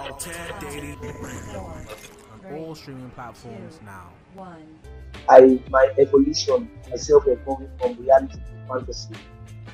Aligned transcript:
on 0.00 0.12
all 2.52 2.74
streaming 2.74 3.10
platforms 3.10 3.80
now. 3.84 4.08
I 5.28 5.60
my 5.68 5.92
evolution, 5.98 6.70
myself 6.88 7.24
evolving 7.26 7.70
from 7.78 7.96
reality 7.98 8.36
to 8.36 8.68
fantasy. 8.68 9.14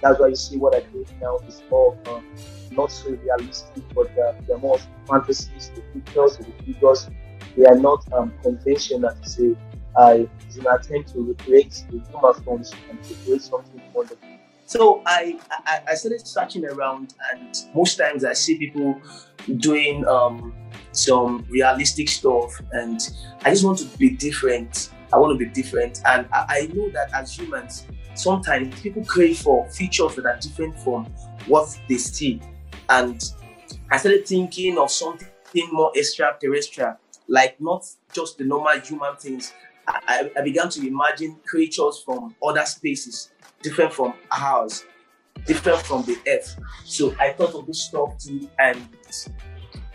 That's 0.02 0.18
why 0.20 0.28
you 0.28 0.36
see 0.36 0.56
what 0.58 0.74
I 0.74 0.80
do 0.80 1.06
now 1.20 1.38
is 1.46 1.62
more 1.70 1.96
um, 2.08 2.24
not 2.72 2.90
so 2.90 3.10
realistic, 3.10 3.82
but 3.94 4.06
uh, 4.18 4.34
they're 4.46 4.58
more 4.58 4.78
fantasies, 5.08 5.70
the 5.74 5.80
pictures, 5.94 6.38
the 6.38 6.52
figures. 6.64 7.08
They 7.56 7.64
are 7.64 7.78
not 7.78 8.12
um, 8.12 8.32
conventional 8.42 9.10
to 9.10 9.28
say. 9.28 9.56
I 9.96 10.28
is 10.48 10.58
an 10.58 10.66
attempt 10.66 11.14
to 11.14 11.22
recreate 11.22 11.84
the 11.90 12.02
human 12.10 12.34
forms 12.44 12.74
and 12.90 13.02
to 13.02 13.14
create 13.24 13.40
something 13.40 13.80
wonderful. 13.94 14.25
So 14.66 15.00
I, 15.06 15.38
I, 15.64 15.82
I 15.88 15.94
started 15.94 16.26
searching 16.26 16.64
around, 16.64 17.14
and 17.32 17.56
most 17.74 17.96
times 17.96 18.24
I 18.24 18.32
see 18.32 18.58
people 18.58 19.00
doing 19.58 20.04
um, 20.06 20.52
some 20.90 21.46
realistic 21.48 22.08
stuff, 22.08 22.60
and 22.72 23.00
I 23.44 23.50
just 23.50 23.64
want 23.64 23.78
to 23.78 23.84
be 23.96 24.10
different. 24.10 24.90
I 25.12 25.18
want 25.18 25.38
to 25.38 25.44
be 25.44 25.50
different, 25.52 26.00
and 26.04 26.26
I, 26.32 26.46
I 26.48 26.70
know 26.74 26.90
that 26.90 27.12
as 27.14 27.38
humans, 27.38 27.86
sometimes 28.14 28.80
people 28.80 29.04
crave 29.04 29.38
for 29.38 29.68
features 29.70 30.16
that 30.16 30.26
are 30.26 30.36
different 30.38 30.76
from 30.80 31.04
what 31.46 31.78
they 31.88 31.98
see, 31.98 32.40
and 32.88 33.22
I 33.92 33.98
started 33.98 34.26
thinking 34.26 34.78
of 34.78 34.90
something 34.90 35.28
more 35.70 35.92
extraterrestrial, 35.96 36.96
like 37.28 37.60
not 37.60 37.86
just 38.12 38.38
the 38.38 38.44
normal 38.44 38.80
human 38.80 39.14
things. 39.16 39.52
I, 39.86 40.28
I 40.36 40.40
began 40.42 40.68
to 40.70 40.84
imagine 40.84 41.36
creatures 41.46 42.02
from 42.04 42.34
other 42.44 42.64
spaces, 42.64 43.30
different 43.66 43.92
from 43.92 44.14
ours, 44.30 44.84
different 45.44 45.82
from 45.82 46.04
the 46.04 46.16
earth. 46.28 46.56
So 46.84 47.16
I 47.18 47.32
thought 47.32 47.52
of 47.54 47.66
this 47.66 47.82
stuff 47.82 48.16
too, 48.16 48.48
and 48.60 48.80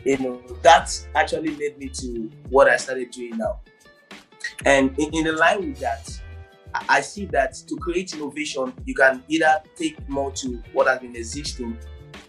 you 0.04 0.18
know 0.18 0.42
that 0.62 1.08
actually 1.16 1.56
led 1.56 1.78
me 1.78 1.88
to 1.88 2.30
what 2.50 2.68
I 2.68 2.76
started 2.76 3.12
doing 3.12 3.38
now. 3.38 3.62
And 4.66 4.94
in, 5.00 5.26
in 5.26 5.36
line 5.38 5.70
with 5.70 5.80
that, 5.80 6.22
I 6.90 7.00
see 7.00 7.26
that 7.28 7.54
to 7.68 7.78
create 7.78 8.13
innovation, 8.13 8.74
you 8.86 8.94
can 8.94 9.24
either 9.30 9.62
take 9.78 9.98
more 10.10 10.32
to 10.34 10.62
what 10.74 10.88
has 10.88 11.00
been 11.00 11.16
existing, 11.16 11.78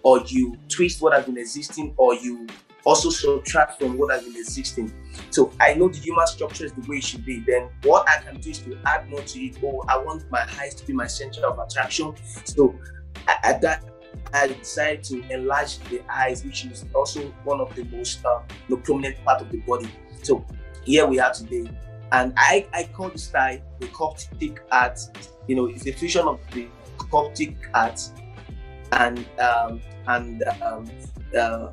or 0.05 0.21
you 0.21 0.56
twist 0.69 1.03
what 1.03 1.12
has 1.12 1.25
been 1.25 1.39
existing, 1.39 1.95
or 1.97 2.15
you 2.15 2.47
also 2.84 3.11
subtract 3.11 3.80
from 3.80 3.97
what 3.97 4.12
has 4.12 4.25
been 4.25 4.36
existing. 4.36 4.92
So 5.30 5.52
I 5.61 5.75
know 5.75 5.88
the 5.88 5.98
human 5.98 6.27
structure 6.27 6.64
is 6.64 6.72
the 6.72 6.88
way 6.88 6.97
it 6.97 7.05
should 7.05 7.25
be. 7.25 7.41
Then 7.41 7.69
what 7.83 8.08
I 8.08 8.22
can 8.22 8.41
do 8.41 8.50
is 8.50 8.58
to 8.58 8.78
add 8.86 9.08
more 9.08 9.20
to 9.22 9.41
it. 9.41 9.58
Oh, 9.62 9.84
I 9.88 9.98
want 9.98 10.30
my 10.30 10.47
eyes 10.61 10.75
to 10.77 10.86
be 10.86 10.92
my 10.92 11.06
center 11.06 11.47
of 11.47 11.58
attraction. 11.58 12.14
So 12.44 12.75
at 13.44 13.60
that, 13.62 13.84
I 14.34 14.48
decided 14.48 15.05
to 15.05 15.22
enlarge 15.30 15.78
the 15.91 16.03
eyes, 16.10 16.44
which 16.44 16.64
is 16.64 16.84
also 16.94 17.20
one 17.44 17.60
of 17.60 17.75
the 17.75 17.84
most 17.84 18.25
uh, 18.25 18.41
prominent 18.84 19.22
part 19.25 19.42
of 19.42 19.50
the 19.50 19.58
body. 19.58 19.88
So 20.22 20.44
here 20.84 21.06
we 21.06 21.20
are 21.20 21.33
today. 21.33 21.70
And 22.12 22.34
I, 22.36 22.66
I 22.75 22.84
call 22.92 23.08
this 23.10 23.25
style 23.25 23.60
the 23.80 23.86
Coptic 23.88 24.60
art. 24.70 25.00
You 25.47 25.56
know, 25.56 25.66
it's 25.66 25.86
a 25.86 25.92
fusion 25.92 26.27
of 26.27 26.41
the 26.53 26.69
Coptic 27.10 27.56
art 27.75 28.00
and 28.92 29.25
um, 29.38 29.80
and 30.06 30.42
um, 30.62 30.91
uh, 31.36 31.72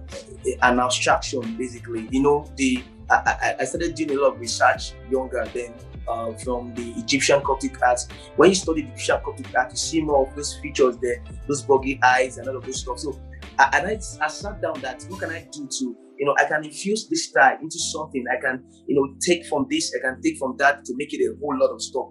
an 0.62 0.80
abstraction, 0.80 1.56
basically. 1.58 2.08
You 2.12 2.24
know, 2.24 2.52
the 2.56 2.84
I, 3.10 3.56
I, 3.60 3.66
started 3.66 3.96
doing 3.96 4.12
a 4.12 4.22
lot 4.22 4.34
of 4.34 4.40
research 4.40 4.94
younger 5.10 5.44
than 5.54 5.74
uh, 6.08 6.34
from 6.34 6.74
the 6.76 6.92
Egyptian 6.98 7.42
Coptic 7.42 7.82
art. 7.82 8.02
When 8.36 8.50
you 8.50 8.56
study 8.56 8.84
the 8.84 8.90
Egyptian 8.90 9.20
Coptic 9.24 9.58
art, 9.58 9.72
you 9.72 9.78
see 9.78 10.02
more 10.02 10.28
of 10.28 10.36
those 10.36 10.58
features 10.58 10.98
there, 10.98 11.24
those 11.48 11.64
buggy 11.64 12.00
eyes 12.04 12.38
and 12.38 12.48
all 12.48 12.58
of 12.58 12.66
those 12.66 12.82
stuff. 12.82 13.00
So, 13.00 13.20
and 13.58 13.88
I, 13.88 14.00
I 14.22 14.28
sat 14.28 14.62
down 14.62 14.80
that 14.82 15.04
what 15.10 15.22
can 15.22 15.32
I 15.32 15.48
do 15.52 15.68
to, 15.68 15.98
you 16.18 16.26
know, 16.26 16.36
I 16.38 16.46
can 16.46 16.64
infuse 16.64 17.08
this 17.10 17.26
style 17.30 17.58
into 17.62 17.80
something. 17.80 18.24
I 18.32 18.40
can, 18.40 18.64
you 18.88 18.96
know, 18.96 19.16
take 19.26 19.46
from 19.48 19.66
this, 19.70 19.94
I 19.96 20.08
can 20.08 20.22
take 20.22 20.38
from 20.38 20.56
that 20.58 20.86
to 20.86 20.94
make 20.96 21.14
it 21.14 21.24
a 21.24 21.36
whole 21.40 21.58
lot 21.60 21.72
of 21.72 21.82
stuff. 21.82 22.10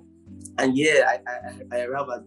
And 0.58 0.76
yeah, 0.76 1.08
I, 1.08 1.76
I, 1.76 1.76
I 1.78 1.84
arrive 1.84 2.08
at 2.14 2.24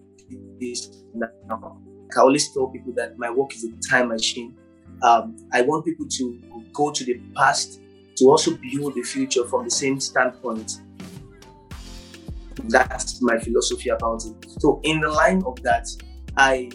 this 0.60 1.04
now. 1.14 1.82
I 2.16 2.20
always 2.20 2.54
tell 2.54 2.68
people 2.68 2.94
that 2.96 3.18
my 3.18 3.30
work 3.30 3.54
is 3.54 3.66
a 3.66 3.90
time 3.90 4.10
machine. 4.10 4.56
Um, 5.04 5.38
I 5.54 5.62
want 5.62 5.86
people 5.86 6.08
to 6.08 6.42
go 6.74 6.92
to 6.92 7.04
the 7.04 7.20
past 7.36 7.82
to 8.18 8.26
also 8.26 8.58
build 8.58 8.96
the 8.96 9.02
future 9.02 9.46
from 9.46 9.66
the 9.66 9.72
same 9.72 10.00
standpoint. 10.00 10.82
That's 12.66 13.22
my 13.22 13.40
philosophy 13.40 13.90
about 13.90 14.24
it. 14.26 14.62
So, 14.62 14.80
in 14.84 15.00
the 15.00 15.10
line 15.10 15.42
of 15.46 15.62
that, 15.64 15.88
I 16.38 16.70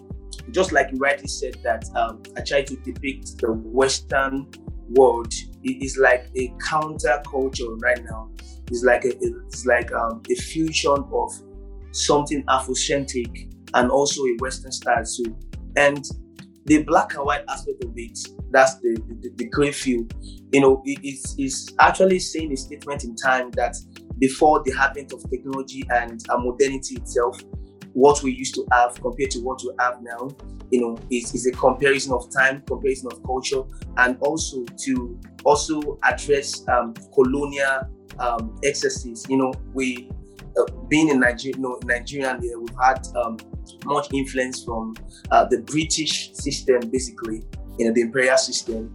just 0.51 0.73
like 0.73 0.91
you 0.93 0.99
rightly 0.99 1.29
said 1.29 1.57
that 1.63 1.85
um, 1.95 2.23
I 2.37 2.41
try 2.41 2.63
to 2.63 2.77
depict 2.77 3.39
the 3.39 3.53
Western 3.53 4.49
world. 4.91 5.33
It 5.63 5.83
is 5.83 5.97
like 5.99 6.29
a 6.37 6.53
counter 6.69 7.23
culture 7.29 7.75
right 7.77 8.03
now. 8.05 8.31
It's 8.69 8.83
like 8.83 9.05
a, 9.05 9.13
it's 9.21 9.67
like 9.67 9.93
um, 9.93 10.23
a 10.31 10.35
fusion 10.35 11.05
of 11.13 11.33
something 11.93 12.43
Afrocentric 12.45 13.53
and 13.75 13.91
also 13.91 14.23
a 14.23 14.37
Western 14.39 14.73
style 14.73 15.05
too. 15.05 15.37
And 15.77 16.05
the 16.67 16.83
black 16.83 17.15
and 17.15 17.25
white 17.25 17.45
aspect 17.49 17.83
of 17.85 17.93
it, 17.97 18.19
that's 18.51 18.77
the 18.81 18.97
the, 19.21 19.31
the 19.37 19.45
gray 19.47 19.73
field. 19.73 20.13
You 20.53 20.61
know, 20.61 20.83
it 20.85 21.05
is 21.05 21.35
is 21.39 21.75
actually 21.79 22.19
saying 22.19 22.53
a 22.53 22.57
statement 22.57 23.05
in 23.05 23.17
time 23.17 23.51
that 23.53 23.77
before 24.19 24.63
the 24.65 24.75
advent 24.79 25.13
of 25.13 25.29
technology 25.31 25.83
and 25.91 26.23
modernity 26.39 26.97
itself, 26.97 27.41
what 27.93 28.23
we 28.23 28.33
used 28.33 28.55
to 28.55 28.67
have 28.73 29.01
compared 29.01 29.31
to 29.31 29.41
what 29.41 29.61
we 29.63 29.71
have 29.79 30.03
now, 30.03 30.29
you 30.71 30.81
know, 30.81 30.99
is, 31.11 31.35
is 31.35 31.47
a 31.47 31.53
comparison 31.53 32.13
of 32.13 32.31
time, 32.31 32.63
comparison 32.67 33.09
of 33.13 33.23
culture, 33.25 33.63
and 33.99 34.19
also 34.21 34.65
to 34.85 35.19
also 35.45 35.99
address 36.03 36.67
um, 36.69 36.95
colonial 37.15 37.81
um, 38.19 38.59
excesses. 38.63 39.25
You 39.29 39.39
know, 39.39 39.55
we 39.73 40.11
uh, 40.59 40.65
being 40.89 41.09
in 41.09 41.21
Nigeria, 41.21 41.57
know, 41.59 41.79
Nigerian, 41.85 42.41
yeah, 42.43 42.57
we've 42.57 42.77
had 42.83 43.07
um, 43.17 43.39
much 43.85 44.13
influence 44.13 44.65
from 44.65 44.95
uh, 45.31 45.45
the 45.45 45.59
British 45.63 46.33
system, 46.33 46.89
basically, 46.91 47.43
you 47.79 47.87
know, 47.87 47.93
the 47.93 48.03
imperial 48.03 48.37
system. 48.39 48.95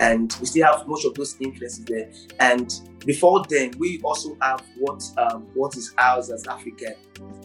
And 0.00 0.34
we 0.40 0.46
still 0.46 0.66
have 0.66 0.86
much 0.88 1.04
of 1.04 1.14
those 1.14 1.36
influences 1.40 1.84
there. 1.84 2.10
And 2.40 2.72
before 3.06 3.44
then, 3.48 3.72
we 3.78 4.00
also 4.02 4.36
have 4.42 4.62
what 4.78 5.02
um, 5.18 5.46
what 5.54 5.76
is 5.76 5.94
ours 5.98 6.30
as 6.30 6.46
African. 6.48 6.94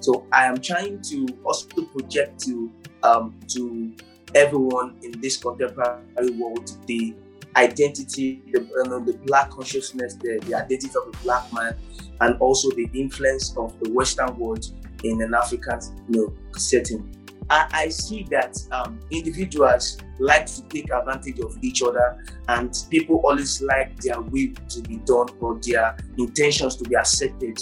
So 0.01 0.25
I 0.31 0.45
am 0.45 0.57
trying 0.59 1.01
to 1.03 1.27
also 1.45 1.67
project 1.85 2.39
to 2.45 2.71
um, 3.03 3.39
to 3.49 3.93
everyone 4.35 4.97
in 5.03 5.19
this 5.21 5.37
contemporary 5.37 6.31
world 6.37 6.71
the 6.87 7.13
identity, 7.55 8.41
the, 8.51 8.61
you 8.61 8.83
know, 8.89 8.99
the 8.99 9.13
black 9.25 9.49
consciousness, 9.51 10.15
the, 10.15 10.39
the 10.45 10.55
identity 10.55 10.87
of 10.87 11.11
the 11.11 11.17
black 11.23 11.51
man, 11.53 11.75
and 12.21 12.39
also 12.39 12.69
the 12.71 12.89
influence 12.93 13.55
of 13.57 13.77
the 13.81 13.91
Western 13.91 14.35
world 14.37 14.65
in 15.03 15.21
an 15.21 15.33
African 15.33 15.79
you 16.09 16.21
know, 16.21 16.33
setting. 16.57 17.15
I, 17.49 17.67
I 17.71 17.89
see 17.89 18.27
that 18.29 18.61
um, 18.71 18.99
individuals 19.09 19.97
like 20.19 20.45
to 20.47 20.61
take 20.63 20.91
advantage 20.91 21.39
of 21.39 21.57
each 21.63 21.81
other, 21.81 22.23
and 22.47 22.75
people 22.89 23.21
always 23.23 23.61
like 23.61 23.99
their 24.01 24.21
will 24.21 24.53
to 24.69 24.81
be 24.81 24.97
done 24.97 25.29
or 25.39 25.59
their 25.61 25.97
intentions 26.17 26.75
to 26.75 26.83
be 26.83 26.95
accepted, 26.95 27.59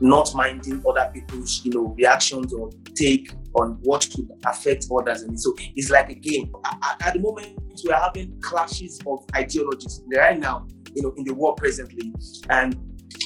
not 0.00 0.34
minding 0.34 0.82
other 0.88 1.10
people's 1.12 1.64
you 1.64 1.72
know 1.72 1.94
reactions 1.96 2.52
or 2.52 2.70
take 2.94 3.32
on 3.54 3.78
what 3.82 4.06
could 4.14 4.28
affect 4.44 4.86
others. 4.96 5.22
And 5.22 5.40
so 5.40 5.54
it's 5.74 5.90
like 5.90 6.10
a 6.10 6.14
game. 6.14 6.52
At 7.00 7.14
the 7.14 7.20
moment, 7.20 7.58
we 7.84 7.90
are 7.90 8.00
having 8.00 8.38
clashes 8.40 9.00
of 9.06 9.24
ideologies 9.34 10.02
right 10.14 10.38
now, 10.38 10.66
you 10.94 11.02
know, 11.02 11.14
in 11.16 11.24
the 11.24 11.34
world 11.34 11.56
presently, 11.56 12.12
and 12.50 12.76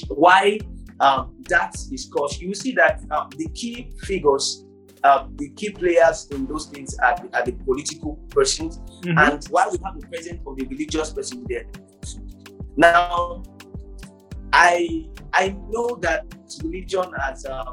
why 0.08 0.58
um, 1.00 1.34
that 1.48 1.74
is 1.90 2.06
because 2.06 2.40
you 2.40 2.54
see 2.54 2.72
that 2.72 3.02
uh, 3.10 3.26
the 3.36 3.48
key 3.54 3.90
figures, 4.02 4.64
uh, 5.02 5.26
the 5.36 5.48
key 5.50 5.70
players 5.70 6.28
in 6.30 6.46
those 6.46 6.66
things 6.66 6.96
are, 6.98 7.16
the, 7.16 7.38
are 7.38 7.44
the 7.44 7.52
political 7.52 8.16
persons, 8.28 8.78
mm-hmm. 8.78 9.18
and 9.18 9.44
while 9.46 9.70
we 9.70 9.78
have 9.84 9.98
the 9.98 10.06
presence 10.06 10.40
of 10.46 10.56
the 10.56 10.66
religious 10.66 11.12
person 11.12 11.44
there. 11.48 11.64
Now, 12.76 13.42
I 14.52 15.08
I 15.32 15.56
know 15.68 15.96
that 16.02 16.26
religion 16.62 17.12
has 17.20 17.44
um, 17.46 17.72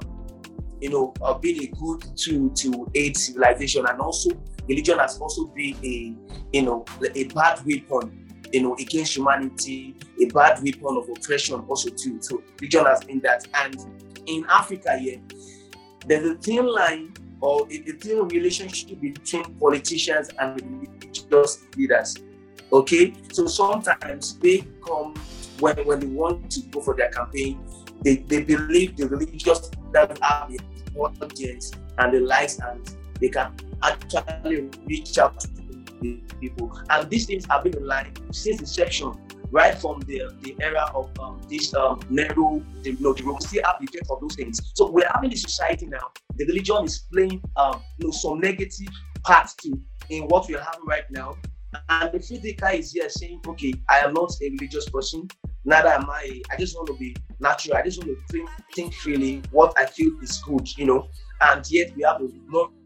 you 0.79 0.89
know 0.89 1.13
uh, 1.21 1.33
been 1.33 1.63
a 1.63 1.68
good 1.68 2.03
tool 2.15 2.50
to 2.50 2.89
aid 2.95 3.18
civilization, 3.18 3.85
and 3.88 4.00
also 4.00 4.29
religion 4.68 5.00
has 5.00 5.19
also 5.19 5.45
been 5.47 5.75
a 5.83 6.15
you 6.53 6.62
know 6.63 6.85
a 7.15 7.24
bad 7.25 7.59
weapon 7.65 8.27
you 8.53 8.62
know, 8.62 8.75
against 8.75 9.15
humanity, 9.15 9.95
a 10.21 10.25
bad 10.27 10.62
weapon 10.63 10.97
of 10.97 11.09
oppression 11.09 11.63
also 11.68 11.89
too. 11.89 12.21
So 12.21 12.41
religion 12.59 12.85
has 12.85 13.03
been 13.03 13.19
that. 13.21 13.47
And 13.53 13.75
in 14.25 14.45
Africa 14.50 14.97
here, 14.97 15.19
there's 16.06 16.29
a 16.29 16.35
thin 16.35 16.65
line 16.65 17.13
or 17.41 17.68
a, 17.69 17.75
a 17.75 17.94
thin 17.94 18.27
relationship 18.27 19.00
between 19.01 19.44
politicians 19.56 20.29
and 20.39 20.62
religious 21.01 21.65
leaders. 21.75 22.15
Okay, 22.71 23.13
so 23.31 23.47
sometimes 23.47 24.38
they 24.39 24.68
come 24.85 25.13
when, 25.59 25.75
when 25.85 26.00
they 26.00 26.07
want 26.07 26.51
to 26.51 26.62
go 26.63 26.81
for 26.81 26.95
their 26.95 27.09
campaign, 27.09 27.59
they, 28.03 28.17
they 28.17 28.44
believe 28.44 28.95
the 28.97 29.07
religious 29.07 29.71
that 29.91 30.17
have 30.21 30.49
the 30.49 30.59
audience 30.95 31.71
and 31.97 32.13
the 32.13 32.19
likes 32.19 32.59
and 32.59 32.95
they 33.19 33.29
can 33.29 33.53
actually 33.83 34.69
reach 34.85 35.17
out 35.17 35.39
to 35.39 35.47
the 36.01 36.19
people. 36.39 36.71
And 36.89 37.09
these 37.09 37.25
things 37.25 37.45
have 37.49 37.63
been 37.63 37.75
in 37.77 37.85
line 37.85 38.13
since 38.31 38.59
inception, 38.59 39.13
right 39.51 39.75
from 39.77 39.99
the, 40.01 40.33
the 40.41 40.55
era 40.61 40.91
of 40.94 41.09
um, 41.19 41.41
this 41.49 41.73
um, 41.73 41.99
Nehru, 42.09 42.63
the, 42.83 42.91
you 42.91 42.99
know, 42.99 43.13
the 43.13 43.38
still 43.41 43.63
have 43.65 43.81
effect 43.81 44.07
of 44.09 44.21
those 44.21 44.35
things. 44.35 44.59
So 44.75 44.91
we're 44.91 45.09
having 45.13 45.29
this 45.29 45.41
society 45.41 45.88
now. 45.88 46.11
The 46.35 46.45
religion 46.45 46.85
is 46.85 47.00
playing 47.11 47.41
um, 47.55 47.81
you 47.97 48.07
know, 48.07 48.11
some 48.11 48.39
negative 48.39 48.89
parts 49.23 49.55
to 49.55 49.79
in 50.09 50.23
what 50.27 50.47
we're 50.47 50.61
having 50.61 50.85
right 50.85 51.09
now. 51.09 51.38
And 51.89 52.11
the 52.11 52.19
free 52.19 52.38
thinker 52.38 52.69
is 52.69 52.93
here 52.93 53.09
saying, 53.09 53.41
okay, 53.47 53.73
I 53.89 54.00
am 54.00 54.13
not 54.13 54.31
a 54.41 54.50
religious 54.50 54.89
person, 54.89 55.27
neither 55.67 55.89
am 55.89 56.09
I. 56.09 56.41
I 56.49 56.55
just 56.55 56.75
want 56.75 56.87
to 56.87 56.93
be 56.95 57.15
natural. 57.39 57.77
I 57.77 57.83
just 57.83 57.99
want 57.99 58.17
to 58.17 58.33
think, 58.33 58.49
think 58.73 58.93
freely 58.93 59.43
what 59.51 59.77
I 59.77 59.85
feel 59.85 60.11
is 60.23 60.41
good, 60.47 60.67
you 60.77 60.85
know. 60.85 61.09
And 61.41 61.63
yet 61.69 61.95
we 61.95 62.03
have 62.03 62.21
a 62.21 62.27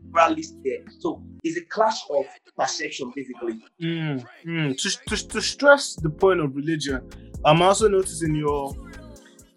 moralist 0.09 0.55
there. 0.63 0.79
So 0.99 1.23
it's 1.43 1.57
a 1.57 1.65
clash 1.65 2.01
of 2.09 2.25
perception, 2.57 3.13
basically. 3.15 3.59
Mm, 3.81 4.25
mm. 4.45 4.81
To, 4.81 5.15
to, 5.15 5.27
to 5.27 5.41
stress 5.41 5.95
the 5.95 6.09
point 6.09 6.41
of 6.41 6.55
religion, 6.55 7.07
I'm 7.45 7.61
also 7.61 7.87
noticing 7.87 8.35
your 8.35 8.75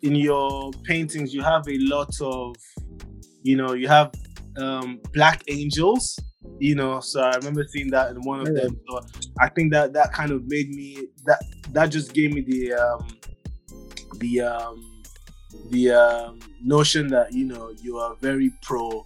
in 0.03 0.15
your 0.15 0.71
paintings 0.83 1.33
you 1.33 1.43
have 1.43 1.67
a 1.67 1.79
lot 1.79 2.11
of, 2.21 2.55
you 3.43 3.57
know, 3.57 3.73
you 3.73 3.89
have 3.89 4.13
um, 4.59 5.01
black 5.15 5.43
angels 5.49 6.19
you 6.59 6.75
know 6.75 7.01
so 7.01 7.21
i 7.21 7.35
remember 7.37 7.65
seeing 7.69 7.91
that 7.91 8.11
in 8.11 8.21
one 8.23 8.41
of 8.41 8.49
yeah. 8.49 8.63
them 8.63 8.81
so 8.89 9.01
i 9.41 9.49
think 9.49 9.73
that 9.73 9.93
that 9.93 10.13
kind 10.13 10.31
of 10.31 10.43
made 10.47 10.69
me 10.71 11.09
that 11.25 11.43
that 11.71 11.87
just 11.87 12.15
gave 12.15 12.33
me 12.33 12.41
the 12.41 12.73
um 12.73 13.09
the 14.19 14.41
um 14.41 15.03
the 15.71 15.91
um 15.91 16.39
notion 16.63 17.09
that 17.09 17.33
you 17.33 17.45
know 17.45 17.73
you 17.83 17.99
are 17.99 18.15
very 18.17 18.53
pro 18.63 19.05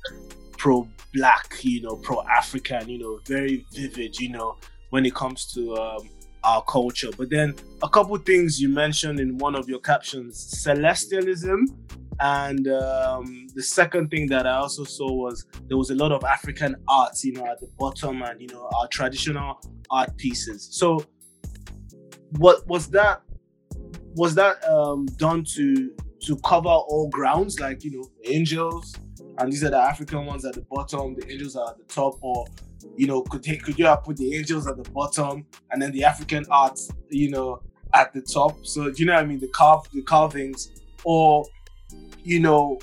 pro 0.57 0.87
black 1.15 1.57
you 1.63 1.81
know 1.81 1.97
pro 1.97 2.23
african 2.25 2.89
you 2.89 2.99
know 2.99 3.19
very 3.25 3.65
vivid 3.73 4.19
you 4.19 4.29
know 4.29 4.57
when 4.91 5.07
it 5.07 5.15
comes 5.15 5.47
to 5.53 5.75
um 5.77 6.09
our 6.45 6.63
culture 6.65 7.11
but 7.17 7.31
then 7.31 7.55
a 7.83 7.89
couple 7.89 8.17
things 8.19 8.61
you 8.61 8.69
mentioned 8.69 9.19
in 9.19 9.37
one 9.39 9.55
of 9.55 9.69
your 9.69 9.81
captions 9.81 10.37
celestialism 10.65 11.65
and 12.21 12.67
um, 12.69 13.47
the 13.55 13.63
second 13.63 14.11
thing 14.11 14.27
that 14.29 14.47
I 14.47 14.57
also 14.57 14.85
saw 14.85 15.13
was 15.13 15.47
there 15.69 15.77
was 15.77 15.91
a 15.91 15.95
lot 15.95 16.11
of 16.11 16.25
African 16.25 16.77
art, 16.89 17.13
you 17.23 17.33
know, 17.33 17.47
at 17.47 17.61
the 17.61 17.69
bottom, 17.79 18.23
and 18.23 18.41
you 18.41 18.49
know, 18.49 18.69
our 18.75 18.89
traditional 18.89 19.61
art 19.91 20.17
pieces. 20.17 20.69
So, 20.71 21.05
what 22.39 22.67
was 22.67 22.89
that? 22.91 23.23
Was 24.15 24.35
that 24.35 24.63
um, 24.69 25.07
done 25.17 25.45
to 25.55 25.93
to 26.23 26.37
cover 26.39 26.69
all 26.69 27.09
grounds, 27.09 27.61
like 27.61 27.85
you 27.85 27.93
know, 27.93 28.11
angels, 28.25 28.97
and 29.39 29.53
these 29.53 29.63
are 29.63 29.71
the 29.71 29.79
African 29.79 30.27
ones 30.27 30.45
at 30.45 30.55
the 30.55 30.63
bottom, 30.63 31.15
the 31.15 31.31
angels 31.31 31.55
are 31.55 31.71
at 31.71 31.79
the 31.79 31.85
top, 31.85 32.19
or 32.21 32.47
you 32.97 33.07
know, 33.07 33.23
could 33.23 33.43
take 33.43 33.63
could 33.63 33.79
you 33.79 33.87
have 33.87 34.03
put 34.03 34.17
the 34.17 34.35
angels 34.35 34.67
at 34.67 34.77
the 34.77 34.91
bottom 34.91 35.47
and 35.71 35.81
then 35.81 35.93
the 35.93 36.05
African 36.05 36.45
art, 36.51 36.79
you 37.11 37.31
know, 37.31 37.63
at 37.95 38.13
the 38.13 38.23
top? 38.23 38.67
So 38.67 38.93
you 38.97 39.07
know 39.07 39.15
I 39.15 39.25
mean? 39.25 39.39
The 39.39 39.49
carve 39.49 39.89
the 39.93 40.03
carvings, 40.03 40.73
or 41.05 41.45
you 42.23 42.41
know, 42.41 42.79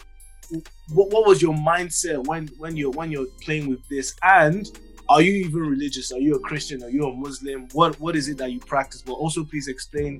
what, 0.93 1.09
what 1.11 1.27
was 1.27 1.41
your 1.41 1.53
mindset 1.53 2.25
when 2.27 2.47
when 2.57 2.77
you're 2.77 2.91
when 2.91 3.11
you're 3.11 3.27
playing 3.41 3.69
with 3.69 3.87
this? 3.89 4.15
And 4.23 4.67
are 5.09 5.21
you 5.21 5.33
even 5.45 5.61
religious? 5.61 6.11
Are 6.11 6.19
you 6.19 6.35
a 6.35 6.39
Christian? 6.39 6.83
Are 6.83 6.89
you 6.89 7.05
a 7.05 7.13
Muslim? 7.15 7.67
What 7.73 7.99
what 7.99 8.15
is 8.15 8.29
it 8.29 8.37
that 8.37 8.51
you 8.51 8.59
practice? 8.59 9.01
But 9.01 9.13
also 9.13 9.43
please 9.43 9.67
explain 9.67 10.19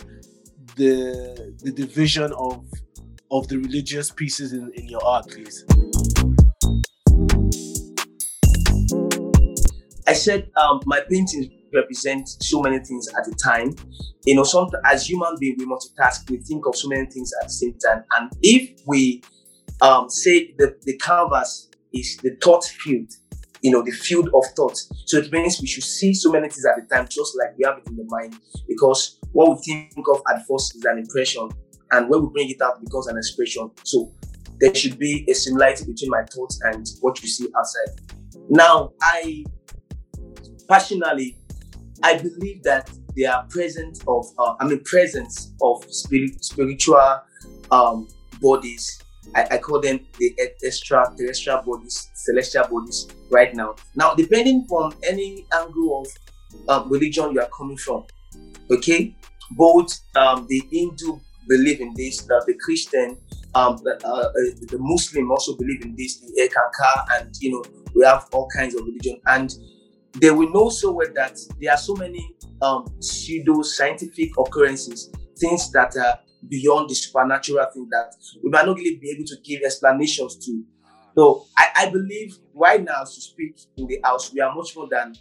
the 0.76 1.56
the 1.64 1.72
division 1.72 2.34
of 2.34 2.66
of 3.32 3.48
the 3.48 3.58
religious 3.58 4.12
pieces 4.12 4.54
in, 4.54 4.72
in 4.76 4.88
your 4.88 5.04
art, 5.06 5.28
please. 5.28 5.66
I 10.08 10.14
said 10.14 10.52
um, 10.56 10.82
my 10.86 11.02
paintings 11.10 11.48
represent 11.76 12.28
so 12.42 12.62
many 12.62 12.80
things 12.80 13.08
at 13.10 13.28
a 13.28 13.36
time. 13.36 13.76
You 14.26 14.36
know, 14.36 14.44
some 14.44 14.70
as 14.86 15.08
human 15.10 15.36
beings 15.40 15.58
we 15.60 15.66
multitask. 15.66 16.30
We 16.30 16.38
think 16.38 16.66
of 16.66 16.76
so 16.76 16.88
many 16.88 17.06
things 17.06 17.32
at 17.42 17.48
the 17.48 17.54
same 17.54 17.76
time. 17.86 18.04
And 18.18 18.32
if 18.42 18.80
we 18.88 19.22
um, 19.82 20.10
say 20.10 20.54
the, 20.58 20.76
the 20.84 20.98
canvas 20.98 21.70
is 21.94 22.18
the 22.24 22.36
thought 22.42 22.64
field, 22.64 23.12
you 23.62 23.72
know, 23.72 23.82
the 23.84 23.92
field 23.92 24.30
of 24.34 24.46
thought. 24.56 24.78
So 25.06 25.18
it 25.18 25.32
means 25.32 25.60
we 25.60 25.68
should 25.68 25.84
see 25.84 26.14
so 26.14 26.32
many 26.32 26.50
things 26.50 26.66
at 26.66 26.84
a 26.84 26.88
time, 26.88 27.08
just 27.10 27.38
like 27.38 27.58
we 27.58 27.66
have 27.66 27.78
it 27.78 27.88
in 27.88 27.96
the 27.96 28.06
mind. 28.08 28.36
Because 28.68 29.20
what 29.32 29.50
we 29.50 29.58
think 29.64 30.06
of 30.12 30.22
at 30.32 30.46
first 30.48 30.76
is 30.76 30.86
an 30.86 30.98
impression, 31.00 31.50
and 31.92 32.10
when 32.10 32.22
we 32.24 32.30
bring 32.30 32.50
it 32.50 32.62
out, 32.62 32.78
it 32.78 32.86
becomes 32.86 33.08
an 33.08 33.18
expression. 33.18 33.70
So 33.84 34.14
there 34.60 34.74
should 34.74 34.98
be 34.98 35.26
a 35.30 35.34
similarity 35.34 35.86
between 35.86 36.10
my 36.10 36.24
thoughts 36.24 36.60
and 36.64 36.88
what 37.02 37.22
you 37.22 37.28
see 37.28 37.48
outside. 37.58 38.00
Now, 38.50 38.94
I 39.02 39.44
personally 40.68 41.38
I 42.04 42.18
believe 42.18 42.64
that 42.64 42.90
there 43.16 43.34
are 43.34 43.46
presence 43.50 44.02
of, 44.08 44.26
uh, 44.38 44.56
I 44.60 44.68
mean, 44.68 44.82
presence 44.84 45.54
of 45.62 45.86
spirit, 45.90 46.44
spiritual 46.44 47.22
um, 47.72 48.08
bodies. 48.42 49.02
I, 49.34 49.48
I, 49.52 49.58
call 49.58 49.82
them 49.82 50.00
the 50.20 50.36
extraterrestrial 50.64 51.62
bodies, 51.64 52.10
celestial 52.14 52.68
bodies, 52.70 53.08
right 53.32 53.54
now. 53.56 53.76
Now, 53.96 54.14
depending 54.14 54.66
from 54.68 54.94
any 55.04 55.48
angle 55.54 56.02
of 56.02 56.08
um, 56.70 56.92
religion 56.92 57.32
you 57.32 57.42
are 57.42 57.50
coming 57.56 57.78
from, 57.78 58.06
okay, 58.70 59.16
both 59.52 60.00
um, 60.16 60.46
the 60.48 60.62
Hindu 60.72 61.20
believe 61.48 61.82
in 61.82 61.94
this, 61.96 62.22
that 62.24 62.44
the 62.48 62.56
Christian, 62.64 63.18
um, 63.56 63.80
uh, 63.86 64.08
uh, 64.08 64.30
the 64.68 64.78
Muslim 64.80 65.32
also 65.32 65.56
believe 65.56 65.82
in 65.84 65.96
this, 65.96 66.20
the 66.20 66.42
Eckankar, 66.42 67.20
and 67.20 67.36
you 67.40 67.52
know 67.52 67.64
we 67.96 68.06
have 68.06 68.28
all 68.32 68.48
kinds 68.56 68.76
of 68.76 68.86
religion, 68.86 69.20
and 69.28 69.56
they 70.20 70.32
will 70.32 70.52
know 70.52 70.70
so 70.70 70.92
well 70.92 71.08
that 71.16 71.38
there 71.60 71.72
are 71.72 71.78
so 71.78 71.96
many 71.96 72.36
um, 72.62 72.86
pseudo 73.00 73.62
scientific 73.62 74.32
occurrences, 74.38 75.12
things 75.38 75.72
that 75.72 75.96
are 75.98 76.20
beyond 76.48 76.90
the 76.90 76.96
supernatural 76.96 77.66
thing 77.74 77.88
that 77.92 78.14
we 78.44 78.50
might 78.50 78.66
not 78.66 78.78
really 78.78 78.98
be 78.98 79.12
able 79.12 79.26
to 79.26 79.36
give 79.44 79.62
explanations 79.64 80.38
to. 80.46 80.64
So 81.18 81.46
I, 81.58 81.68
I 81.76 81.90
believe 81.90 82.38
right 82.54 82.84
now, 82.84 83.04
to 83.04 83.22
speak 83.22 83.60
in 83.78 83.88
the 83.88 84.00
house, 84.04 84.34
we 84.34 84.42
are 84.42 84.54
much 84.54 84.76
more 84.76 84.88
than 84.90 85.16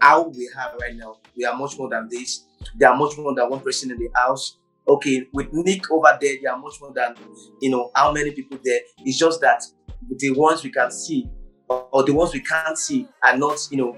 how 0.00 0.28
we 0.28 0.48
have 0.56 0.74
right 0.80 0.96
now. 0.96 1.18
We 1.36 1.44
are 1.44 1.56
much 1.56 1.78
more 1.78 1.88
than 1.88 2.08
this. 2.10 2.44
There 2.76 2.90
are 2.90 2.96
much 2.96 3.16
more 3.18 3.34
than 3.34 3.48
one 3.50 3.60
person 3.60 3.90
in 3.90 3.98
the 3.98 4.08
house. 4.14 4.58
Okay, 4.86 5.26
with 5.32 5.48
Nick 5.52 5.90
over 5.90 6.18
there, 6.20 6.36
there 6.42 6.52
are 6.52 6.58
much 6.58 6.74
more 6.80 6.92
than 6.94 7.14
you 7.60 7.70
know 7.70 7.90
how 7.94 8.12
many 8.12 8.32
people 8.32 8.58
there. 8.62 8.80
It's 8.98 9.18
just 9.18 9.40
that 9.40 9.62
the 10.10 10.30
ones 10.32 10.62
we 10.62 10.70
can 10.70 10.90
see 10.90 11.26
or 11.68 12.02
the 12.02 12.12
ones 12.12 12.32
we 12.32 12.40
can't 12.40 12.76
see 12.76 13.08
are 13.22 13.36
not, 13.36 13.58
you 13.70 13.78
know, 13.78 13.96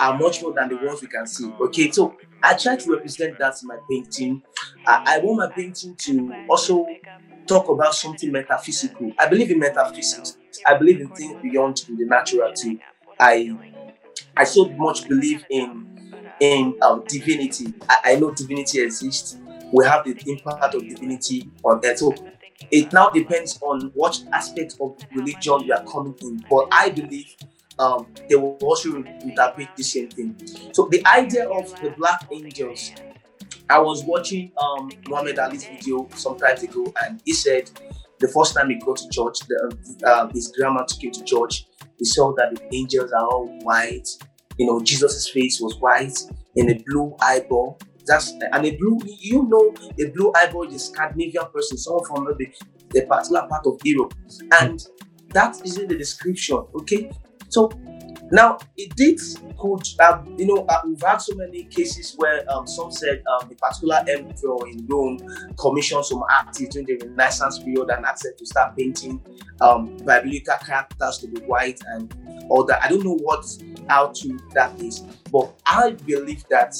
are, 0.00 0.18
much 0.18 0.42
more 0.42 0.52
than 0.54 0.68
the 0.68 0.76
ones 0.76 1.02
we 1.02 1.08
can 1.08 1.26
see. 1.26 1.54
Okay, 1.60 1.90
so 1.90 2.16
I 2.42 2.54
try 2.54 2.76
to 2.76 2.90
represent 2.92 3.38
that 3.38 3.54
in 3.62 3.68
my 3.68 3.78
painting. 3.88 4.42
I, 4.86 5.00
I 5.06 5.18
want 5.20 5.38
my 5.38 5.50
painting 5.56 5.96
to 6.00 6.36
also 6.48 6.98
talk 7.48 7.68
about 7.68 7.94
something 7.94 8.30
metaphysical. 8.32 9.14
I 9.18 9.28
believe 9.28 9.50
in 9.50 9.58
metaphysics. 9.58 10.38
I 10.66 10.76
believe 10.76 11.00
in 11.00 11.12
things 11.12 11.38
beyond 11.40 11.76
the 11.88 12.04
natural 12.06 12.52
too. 12.54 12.80
I 13.18 13.58
I 14.36 14.44
so 14.44 14.74
much 14.76 15.08
believe 15.08 15.44
in 15.48 15.86
in 16.40 16.76
um, 16.82 17.04
divinity. 17.08 17.74
I, 17.88 17.96
I 18.12 18.14
know 18.16 18.32
divinity 18.32 18.80
exists. 18.82 19.40
We 19.70 19.84
have 19.86 20.04
the 20.04 20.18
impact 20.26 20.74
of 20.74 20.88
divinity 20.88 21.50
on 21.64 21.80
earth. 21.84 21.98
So 21.98 22.14
it 22.70 22.92
now 22.92 23.10
depends 23.10 23.58
on 23.62 23.90
what 23.94 24.18
aspect 24.32 24.76
of 24.80 24.96
religion 25.12 25.60
you 25.64 25.72
are 25.74 25.84
coming 25.90 26.16
in. 26.20 26.44
But 26.48 26.68
I 26.72 26.90
believe 26.90 27.34
um, 27.78 28.06
they 28.28 28.36
will 28.36 28.56
also 28.62 28.96
interpret 28.96 29.68
the 29.76 29.82
same 29.82 30.08
thing. 30.10 30.36
So 30.72 30.88
the 30.90 31.04
idea 31.06 31.48
of 31.48 31.68
the 31.80 31.90
black 31.90 32.26
angels, 32.32 32.92
I 33.68 33.78
was 33.78 34.04
watching 34.04 34.52
um, 34.62 34.90
Muhammad 35.08 35.38
Ali's 35.38 35.66
video 35.66 36.08
some 36.14 36.38
time 36.38 36.56
ago, 36.56 36.92
and 37.04 37.20
he 37.24 37.32
said 37.32 37.70
the 38.18 38.28
first 38.28 38.54
time 38.54 38.70
he 38.70 38.76
got 38.76 38.96
to 38.96 39.08
church, 39.10 39.40
the, 39.48 39.76
uh, 40.06 40.28
his 40.32 40.52
grandma 40.56 40.84
took 40.84 41.02
him 41.04 41.12
to 41.12 41.24
church. 41.24 41.66
He 41.98 42.04
saw 42.04 42.32
that 42.34 42.54
the 42.54 42.74
angels 42.74 43.12
are 43.12 43.26
all 43.26 43.46
white. 43.62 44.08
You 44.58 44.66
know, 44.66 44.80
Jesus' 44.82 45.28
face 45.28 45.60
was 45.60 45.78
white 45.80 46.18
and 46.56 46.70
a 46.70 46.82
blue 46.86 47.14
eyeball. 47.20 47.78
That's 48.06 48.30
and 48.30 48.64
a 48.64 48.76
blue. 48.76 49.00
You 49.04 49.42
know, 49.48 49.74
a 50.00 50.10
blue 50.10 50.32
eyeball 50.36 50.68
is 50.68 50.74
a 50.76 50.78
Scandinavian 50.78 51.44
person, 51.52 51.76
someone 51.76 52.04
from 52.04 52.24
the, 52.24 52.46
the 52.90 53.02
particular 53.02 53.46
part 53.48 53.66
of 53.66 53.80
Europe, 53.84 54.14
and 54.60 54.86
that 55.30 55.60
is 55.64 55.76
in 55.76 55.88
the 55.88 55.98
description. 55.98 56.64
Okay, 56.74 57.10
so 57.48 57.70
now 58.32 58.58
it 58.76 58.94
did 58.96 59.20
could 59.58 59.82
um, 60.00 60.34
you 60.38 60.46
know 60.46 60.64
uh, 60.68 60.80
we've 60.84 61.00
had 61.00 61.18
so 61.18 61.34
many 61.36 61.64
cases 61.64 62.14
where 62.16 62.44
um, 62.52 62.66
some 62.66 62.90
said 62.90 63.22
um, 63.32 63.50
a 63.50 63.54
particular 63.54 64.04
emperor 64.08 64.68
in 64.68 64.86
Rome 64.86 65.18
commissioned 65.58 66.04
some 66.04 66.24
artists 66.30 66.74
during 66.74 66.86
the 66.86 67.06
Renaissance 67.06 67.58
period 67.60 67.90
and 67.90 68.04
asked 68.04 68.24
them 68.24 68.32
to 68.38 68.46
start 68.46 68.76
painting 68.76 69.20
um, 69.60 69.96
biblical 69.98 70.56
characters 70.64 71.18
to 71.18 71.28
be 71.28 71.40
white 71.42 71.80
and 71.88 72.14
all 72.48 72.64
that. 72.64 72.82
I 72.82 72.88
don't 72.88 73.04
know 73.04 73.16
what 73.16 73.46
how 73.88 74.08
to 74.08 74.38
that 74.54 74.80
is, 74.80 75.00
but 75.32 75.52
I 75.64 75.92
believe 75.92 76.44
that 76.50 76.74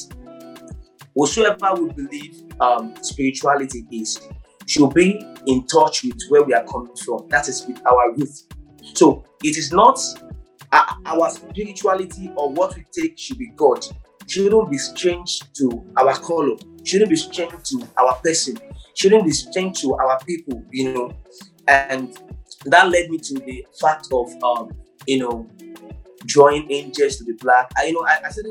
whosoever 1.15 1.75
we 1.81 1.93
believe 1.93 2.43
um, 2.61 2.95
spirituality 3.03 3.87
is 3.91 4.21
should 4.67 4.93
be 4.95 5.25
in 5.47 5.65
touch 5.67 6.03
with 6.03 6.21
where 6.29 6.43
we 6.43 6.53
are 6.53 6.65
coming 6.65 6.95
from. 6.97 7.29
That 7.29 7.49
is 7.49 7.65
with 7.67 7.81
our 7.87 8.13
roots. 8.17 8.47
So 8.95 9.25
it 9.45 9.57
is 9.57 9.73
not 9.73 9.99
our 10.73 11.31
spirituality 11.31 12.33
or 12.37 12.53
what 12.53 12.77
we 12.77 12.85
take 12.93 13.19
should 13.19 13.39
be 13.39 13.49
God. 13.57 13.85
shouldn't 14.27 14.71
be 14.71 14.79
strange 14.79 15.41
to 15.55 15.85
our 15.97 16.15
color, 16.19 16.57
shouldn't 16.85 17.11
be 17.11 17.17
strange 17.17 17.53
to 17.71 17.89
our 17.99 18.15
person, 18.17 18.59
shouldn't 18.95 19.25
be 19.25 19.31
strange 19.31 19.81
to 19.81 19.95
our 19.95 20.19
people, 20.25 20.63
you 20.71 20.93
know. 20.93 21.13
And 21.69 22.17
that 22.67 22.89
led 22.89 23.11
me 23.11 23.19
to 23.19 23.35
the 23.35 23.67
fact 23.81 24.09
of, 24.13 24.31
um, 24.43 24.71
you 25.07 25.19
know, 25.19 25.49
drawing 26.25 26.71
angels 26.71 27.17
to 27.17 27.25
the 27.25 27.35
black. 27.35 27.71
I, 27.77 27.87
you 27.87 27.95
know, 27.95 28.07
I, 28.07 28.19
I 28.27 28.31
said 28.31 28.47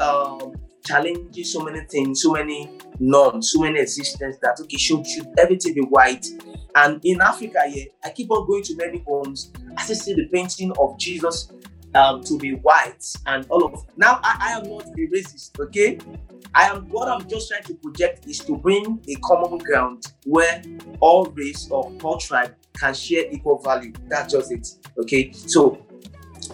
um, 0.00 0.54
challenging 0.84 1.44
so 1.44 1.60
many 1.60 1.80
things, 1.86 2.22
so 2.22 2.32
many 2.32 2.70
norms, 2.98 3.52
so 3.52 3.60
many 3.60 3.80
existence 3.80 4.36
that 4.42 4.58
okay, 4.60 4.76
should 4.76 5.06
should 5.06 5.28
everything 5.38 5.74
be 5.74 5.80
white? 5.80 6.26
And 6.74 7.00
in 7.04 7.20
Africa, 7.20 7.64
yeah, 7.68 7.84
I 8.04 8.10
keep 8.10 8.30
on 8.30 8.46
going 8.46 8.62
to 8.64 8.76
many 8.76 9.02
homes. 9.06 9.52
I 9.76 9.82
still 9.82 9.96
see 9.96 10.14
the 10.14 10.28
painting 10.32 10.72
of 10.78 10.98
Jesus 10.98 11.50
um, 11.94 12.22
to 12.24 12.38
be 12.38 12.52
white 12.54 13.04
and 13.26 13.46
all 13.50 13.64
of 13.64 13.84
now 13.96 14.20
I, 14.22 14.36
I 14.40 14.58
am 14.58 14.70
not 14.70 14.86
a 14.86 15.06
racist 15.08 15.58
okay 15.58 15.98
i 16.54 16.66
am 16.66 16.88
what 16.88 17.08
i'm 17.08 17.28
just 17.28 17.48
trying 17.48 17.64
to 17.64 17.74
project 17.74 18.26
is 18.26 18.38
to 18.40 18.56
bring 18.56 19.00
a 19.08 19.14
common 19.16 19.58
ground 19.58 20.04
where 20.24 20.62
all 21.00 21.26
race 21.34 21.68
or 21.70 21.92
all 22.02 22.18
tribe 22.18 22.54
can 22.74 22.94
share 22.94 23.24
equal 23.30 23.58
value 23.58 23.92
that's 24.08 24.32
just 24.32 24.52
it 24.52 24.68
okay 24.98 25.32
so 25.32 25.84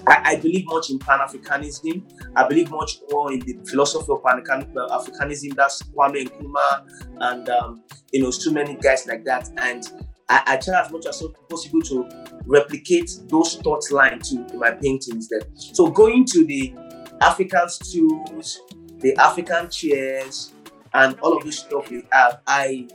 I, 0.06 0.22
I 0.24 0.36
believe 0.36 0.66
much 0.66 0.90
in 0.90 0.98
Pan-Africanism. 0.98 2.02
I 2.36 2.46
believe 2.46 2.70
much 2.70 3.00
more 3.10 3.32
in 3.32 3.40
the 3.40 3.58
philosophy 3.68 4.06
of 4.10 4.22
Pan-Africanism. 4.22 5.54
That's 5.54 5.82
Kwame 5.82 6.28
Nkrumah 6.28 6.86
and 7.20 7.48
um, 7.48 7.82
you 8.12 8.22
know 8.22 8.30
so 8.30 8.50
many 8.52 8.76
guys 8.76 9.06
like 9.06 9.24
that. 9.24 9.50
And 9.58 9.84
I, 10.28 10.42
I 10.46 10.56
try 10.56 10.80
as 10.80 10.90
much 10.90 11.06
as 11.06 11.22
possible 11.48 11.82
to 11.82 12.08
replicate 12.46 13.10
those 13.28 13.56
thought 13.56 13.90
lines 13.90 14.30
to 14.30 14.56
my 14.56 14.72
paintings 14.72 15.28
there. 15.28 15.42
So 15.54 15.88
going 15.88 16.24
to 16.26 16.44
the 16.44 16.74
African 17.20 17.68
stools, 17.68 18.60
the 18.98 19.16
African 19.16 19.70
chairs, 19.70 20.52
and 20.94 21.18
all 21.20 21.36
of 21.36 21.44
this 21.44 21.58
stuff 21.58 21.90
we 21.90 22.02
have, 22.12 22.40
I 22.46 22.88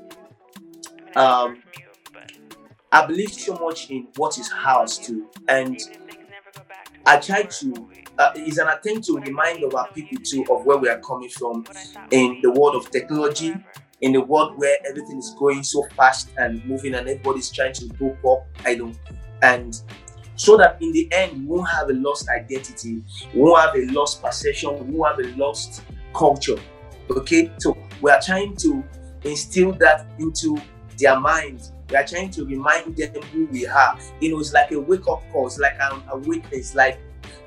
um 1.15 1.61
I 2.91 3.05
believe 3.05 3.31
so 3.31 3.53
much 3.55 3.89
in 3.89 4.07
what 4.17 4.37
is 4.37 4.51
house 4.51 4.97
too, 4.97 5.29
and 5.47 5.79
I 7.05 7.17
try 7.17 7.43
to. 7.43 7.89
Uh, 8.17 8.31
it's 8.35 8.57
an 8.57 8.67
attempt 8.67 9.07
to 9.07 9.17
remind 9.17 9.63
our 9.73 9.87
people 9.93 10.17
too 10.23 10.45
of 10.51 10.65
where 10.65 10.77
we 10.77 10.89
are 10.89 10.99
coming 10.99 11.29
from 11.29 11.65
in 12.11 12.39
the 12.43 12.51
world 12.51 12.75
of 12.75 12.91
technology 12.91 13.55
in 14.01 14.13
the 14.13 14.21
world 14.21 14.57
where 14.57 14.77
everything 14.87 15.17
is 15.17 15.35
going 15.37 15.63
so 15.63 15.85
fast 15.95 16.29
and 16.37 16.63
moving 16.65 16.95
and 16.95 17.07
everybody's 17.07 17.51
trying 17.51 17.73
to 17.73 17.87
go 17.99 18.17
up, 18.31 18.47
I 18.65 18.75
know, 18.75 18.91
and 19.41 19.79
so 20.35 20.57
that 20.57 20.81
in 20.81 20.91
the 20.91 21.07
end 21.11 21.47
we 21.47 21.55
won't 21.55 21.69
have 21.69 21.89
a 21.89 21.93
lost 21.93 22.27
identity, 22.29 23.03
we 23.33 23.41
won't 23.41 23.61
have 23.61 23.75
a 23.75 23.85
lost 23.91 24.21
perception, 24.21 24.87
we 24.87 24.95
won't 24.97 25.15
have 25.15 25.33
a 25.33 25.37
lost 25.37 25.83
culture. 26.13 26.57
Okay, 27.11 27.51
so 27.59 27.77
we 28.01 28.09
are 28.09 28.21
trying 28.21 28.55
to 28.57 28.83
instill 29.23 29.73
that 29.73 30.07
into 30.17 30.57
their 30.97 31.19
minds. 31.19 31.71
We 31.91 31.97
are 31.97 32.05
trying 32.05 32.31
to 32.31 32.45
remind 32.45 32.95
them 32.95 33.21
who 33.33 33.45
we 33.47 33.67
are. 33.67 33.99
You 34.19 34.31
know, 34.31 34.39
it's 34.39 34.53
like 34.53 34.71
a 34.71 34.79
wake 34.79 35.07
up 35.07 35.21
call. 35.31 35.47
It's 35.47 35.59
like 35.59 35.77
an 35.79 36.01
awakening. 36.09 36.63
like 36.73 36.99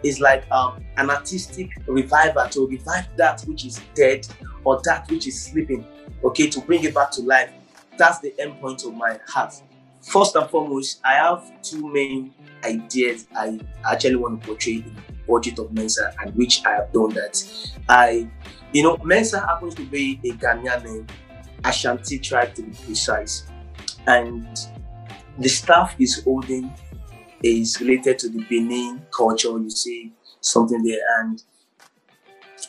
it's 0.02 0.20
like 0.20 0.48
um, 0.50 0.84
an 0.98 1.10
artistic 1.10 1.70
reviver 1.86 2.46
to 2.50 2.68
revive 2.68 3.06
that 3.16 3.40
which 3.42 3.64
is 3.64 3.80
dead 3.94 4.26
or 4.62 4.80
that 4.84 5.10
which 5.10 5.26
is 5.26 5.42
sleeping 5.42 5.86
okay, 6.24 6.48
to 6.48 6.60
bring 6.60 6.82
it 6.84 6.94
back 6.94 7.10
to 7.12 7.22
life. 7.22 7.50
That's 7.96 8.18
the 8.18 8.34
end 8.40 8.60
point 8.60 8.84
of 8.84 8.94
my 8.94 9.18
heart. 9.26 9.54
First 10.02 10.36
and 10.36 10.48
foremost, 10.50 11.00
I 11.04 11.14
have 11.14 11.62
two 11.62 11.90
main 11.92 12.34
ideas 12.64 13.26
I 13.34 13.60
actually 13.90 14.16
want 14.16 14.42
to 14.42 14.48
portray 14.48 14.74
in 14.74 14.84
the 14.84 15.12
budget 15.26 15.58
of 15.58 15.68
Mensah, 15.68 16.14
and 16.20 16.34
which 16.34 16.64
I 16.66 16.72
have 16.72 16.92
done 16.92 17.10
that. 17.10 17.42
I, 17.88 18.28
you 18.72 18.82
know, 18.82 18.96
Mensah 18.98 19.46
happens 19.46 19.74
to 19.76 19.84
be 19.84 20.20
a 20.24 20.30
Ghanaian 20.32 20.84
name, 20.84 21.06
Ashanti 21.64 22.18
tribe 22.18 22.54
to 22.54 22.62
be 22.62 22.72
precise, 22.84 23.46
and 24.06 24.46
the 25.38 25.48
staff 25.48 25.94
is 25.98 26.22
holding 26.22 26.72
is 27.42 27.80
related 27.80 28.18
to 28.20 28.28
the 28.28 28.42
Benin 28.48 29.04
culture. 29.14 29.50
You 29.50 29.70
see 29.70 30.12
something 30.40 30.82
there, 30.82 31.00
and 31.20 31.42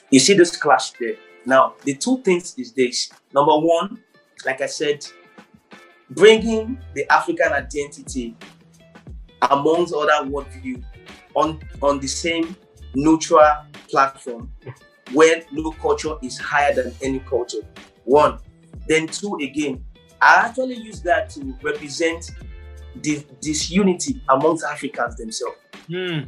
you 0.10 0.20
see 0.20 0.34
this 0.34 0.56
clash 0.58 0.92
there. 0.92 1.16
Now, 1.46 1.76
the 1.84 1.96
two 1.96 2.22
things 2.24 2.56
is 2.58 2.74
this. 2.74 3.12
Number 3.34 3.58
one, 3.58 4.02
like 4.46 4.62
I 4.62 4.66
said, 4.66 5.06
bringing 6.10 6.80
the 6.94 7.12
African 7.12 7.54
identity 7.54 8.36
amongst 9.50 9.94
other 9.94 10.30
worldview 10.30 10.84
on, 11.36 11.60
on 11.82 12.00
the 12.00 12.08
same 12.08 12.56
neutral 12.96 13.46
platform 13.90 14.52
where 15.14 15.44
no 15.52 15.72
culture 15.72 16.16
is 16.24 16.38
higher 16.38 16.74
than 16.74 16.94
any 17.02 17.20
culture. 17.20 17.62
One. 18.06 18.40
Then 18.88 19.08
two, 19.08 19.38
again, 19.42 19.84
I 20.22 20.48
actually 20.48 20.76
use 20.76 21.02
that 21.02 21.30
to 21.32 21.56
represent 21.62 22.32
this, 22.96 23.70
unity 23.70 24.22
amongst 24.30 24.64
Africans 24.66 25.16
themselves. 25.16 25.58
Hmm. 25.88 26.22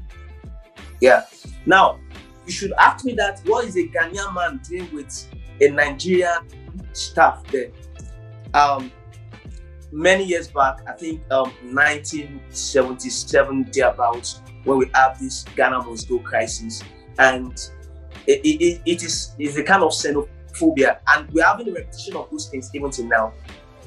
Yeah. 1.01 1.25
Now, 1.65 2.00
you 2.46 2.51
should 2.51 2.74
ask 2.74 3.06
me 3.06 3.13
that 3.13 3.41
what 3.46 3.65
is 3.65 3.75
a 3.77 3.88
Ghanaian 3.88 4.34
man 4.34 4.62
doing 4.67 4.94
with 4.94 5.27
a 5.62 5.70
Nigerian 5.70 6.48
staff 6.94 7.44
there? 7.51 7.72
Um, 8.53 8.91
many 9.91 10.24
years 10.24 10.48
back, 10.48 10.79
I 10.88 10.94
think 10.94 11.22
um, 11.32 11.51
1977 11.74 13.70
thereabouts, 13.74 14.41
when 14.63 14.77
we 14.77 14.89
have 14.94 15.20
this 15.20 15.44
Ghana 15.56 15.84
must 15.84 16.10
go 16.10 16.20
crisis, 16.20 16.84
and 17.20 17.53
it, 18.25 18.41
it, 18.44 18.82
it 18.86 19.03
is 19.03 19.34
is 19.39 19.58
a 19.58 19.63
kind 19.63 19.84
of 19.84 19.91
xenophobia, 19.91 21.00
and 21.08 21.29
we're 21.32 21.46
having 21.46 21.70
a 21.70 21.74
repetition 21.74 22.15
of 22.15 22.29
those 22.32 22.48
things 22.48 22.70
even 22.74 22.91
till 22.91 23.06
now. 23.06 23.34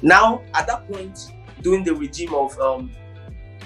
Now, 0.01 0.41
at 0.53 0.67
that 0.67 0.87
point, 0.91 1.33
during 1.61 1.83
the 1.83 1.93
regime 1.93 2.33
of 2.33 2.59
um, 2.59 2.91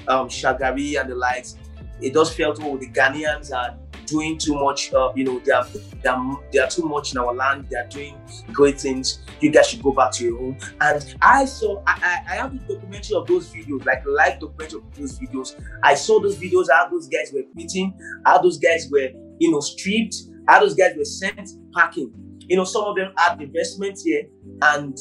um, 0.08 0.28
Shagari 0.28 1.00
and 1.00 1.10
the 1.10 1.16
likes, 1.16 1.58
it 2.02 2.14
does 2.14 2.34
felt 2.34 2.60
oh 2.62 2.78
the 2.78 2.90
Ghanaians 2.90 3.56
are 3.56 3.78
doing 4.06 4.38
too 4.38 4.54
much. 4.56 4.94
Uh, 4.94 5.12
you 5.16 5.24
know, 5.24 5.40
they 5.40 5.52
are, 5.52 5.66
they 6.04 6.10
are 6.10 6.40
they 6.52 6.60
are 6.60 6.70
too 6.70 6.84
much 6.84 7.14
in 7.14 7.18
our 7.18 7.34
land. 7.34 7.68
They 7.70 7.78
are 7.78 7.88
doing 7.88 8.18
great 8.52 8.80
things. 8.80 9.20
You 9.40 9.52
guys 9.52 9.70
should 9.70 9.82
go 9.82 9.92
back 9.92 10.12
to 10.14 10.24
your 10.26 10.38
home. 10.38 10.58
And 10.82 11.16
I 11.22 11.46
saw, 11.46 11.82
I, 11.88 12.22
I, 12.28 12.34
I 12.34 12.36
have 12.36 12.68
the 12.68 12.74
documentary 12.74 13.16
of 13.16 13.28
those 13.28 13.52
videos, 13.52 13.86
like 13.86 14.04
live 14.06 14.40
documentary 14.40 14.80
of 14.80 14.96
those 14.98 15.20
videos. 15.20 15.60
I 15.84 15.96
saw 15.96 16.20
those 16.20 16.38
videos 16.38 16.68
how 16.72 16.90
those 16.90 17.08
guys 17.08 17.32
were 17.34 17.44
beaten. 17.56 17.94
how 18.26 18.42
those 18.42 18.58
guys 18.58 18.88
were, 18.92 19.10
you 19.40 19.52
know, 19.52 19.60
stripped, 19.60 20.16
how 20.48 20.60
those 20.60 20.76
guys 20.76 20.96
were 20.98 21.06
sent 21.06 21.50
packing. 21.74 22.14
You 22.42 22.58
know, 22.58 22.64
some 22.64 22.84
of 22.84 22.96
them 22.96 23.12
had 23.18 23.42
investments 23.42 24.04
here, 24.04 24.24
and 24.62 24.98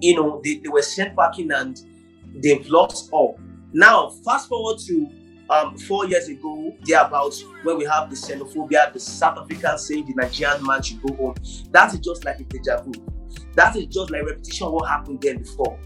you 0.00 0.14
know, 0.14 0.40
they, 0.44 0.56
they 0.56 0.68
were 0.68 0.82
sent 0.82 1.16
packing 1.16 1.50
and 1.52 1.80
they've 2.42 2.66
lost 2.68 3.10
all. 3.12 3.38
Now, 3.72 4.10
fast 4.24 4.48
forward 4.48 4.78
to 4.86 5.08
um, 5.50 5.76
four 5.76 6.06
years 6.06 6.28
ago, 6.28 6.74
thereabouts, 6.84 7.44
where 7.62 7.76
we 7.76 7.84
have 7.84 8.10
the 8.10 8.16
xenophobia, 8.16 8.92
the 8.92 9.00
South 9.00 9.38
African 9.38 9.78
saying 9.78 10.06
the 10.06 10.14
Nigerian 10.14 10.64
man 10.64 10.82
should 10.82 11.02
go 11.02 11.14
home. 11.14 11.34
That 11.70 11.92
is 11.92 12.00
just 12.00 12.24
like 12.24 12.40
a 12.40 12.44
deja 12.44 12.82
vu. 12.82 12.92
That 13.54 13.76
is 13.76 13.86
just 13.86 14.10
like 14.10 14.24
repetition 14.24 14.70
what 14.70 14.88
happened 14.88 15.20
there 15.20 15.38
before. 15.38 15.78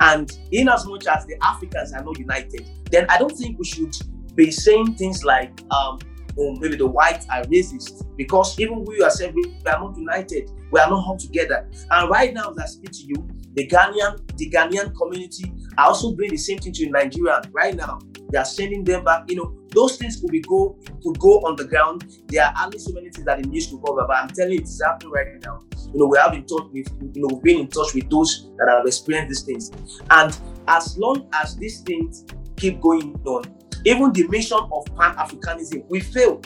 And 0.00 0.30
in 0.52 0.68
as 0.68 0.86
much 0.86 1.06
as 1.06 1.26
the 1.26 1.36
Africans 1.42 1.92
are 1.92 2.04
not 2.04 2.18
united, 2.18 2.68
then 2.90 3.06
I 3.08 3.18
don't 3.18 3.36
think 3.36 3.58
we 3.58 3.64
should 3.64 3.94
be 4.34 4.50
saying 4.50 4.94
things 4.94 5.24
like, 5.24 5.60
um, 5.70 5.98
oh, 6.38 6.56
maybe 6.60 6.76
the 6.76 6.86
whites 6.86 7.26
are 7.30 7.42
racist, 7.44 8.04
because 8.16 8.58
even 8.58 8.84
we 8.84 9.02
ourselves, 9.02 9.34
we 9.34 9.70
are 9.70 9.80
not 9.80 9.96
united. 9.96 10.50
We 10.70 10.80
are 10.80 10.88
not 10.88 11.06
all 11.06 11.16
together. 11.18 11.68
And 11.90 12.10
right 12.10 12.32
now, 12.32 12.50
as 12.50 12.58
I 12.58 12.66
speak 12.66 12.92
to 12.92 13.04
you, 13.04 13.28
the 13.54 13.68
Ghanaian, 13.68 14.18
the 14.36 14.50
Ghanaian 14.50 14.96
community 14.96 15.52
are 15.76 15.88
also 15.88 16.14
doing 16.14 16.30
the 16.30 16.38
same 16.38 16.58
thing 16.58 16.72
to 16.72 16.88
Nigeria 16.88 17.42
right 17.52 17.74
now. 17.74 17.98
They 18.30 18.38
are 18.38 18.46
sending 18.46 18.82
them 18.82 19.04
back. 19.04 19.28
You 19.28 19.36
know, 19.36 19.58
those 19.74 19.98
things 19.98 20.18
could 20.18 20.30
be 20.30 20.40
go 20.40 20.78
could 21.02 21.18
go 21.18 21.40
on 21.40 21.56
the 21.56 21.64
ground. 21.64 22.06
There 22.28 22.42
are 22.42 22.54
only 22.64 22.78
so 22.78 22.92
many 22.94 23.10
things 23.10 23.26
that 23.26 23.42
the 23.42 23.48
news 23.48 23.66
could 23.66 23.82
cover, 23.84 24.06
but 24.06 24.16
I'm 24.16 24.28
telling 24.28 24.52
you, 24.52 24.60
it's 24.60 24.82
happening 24.82 25.12
right 25.12 25.26
now. 25.44 25.60
You 25.92 25.98
know, 26.00 26.06
we 26.06 26.16
have 26.16 26.32
been 26.32 26.46
touch 26.46 26.64
with, 26.72 26.88
you 27.14 27.22
know, 27.22 27.28
we've 27.34 27.42
been 27.42 27.60
in 27.60 27.68
touch 27.68 27.92
with 27.92 28.08
those 28.08 28.50
that 28.56 28.74
have 28.74 28.86
experienced 28.86 29.46
these 29.46 29.68
things. 29.70 30.00
And 30.08 30.34
as 30.68 30.96
long 30.96 31.28
as 31.34 31.54
these 31.56 31.80
things 31.80 32.24
keep 32.56 32.80
going 32.80 33.20
on, 33.26 33.44
even 33.84 34.12
the 34.12 34.26
mission 34.28 34.58
of 34.58 34.84
Pan-Africanism 34.96 35.84
we 35.88 36.00
fail. 36.00 36.40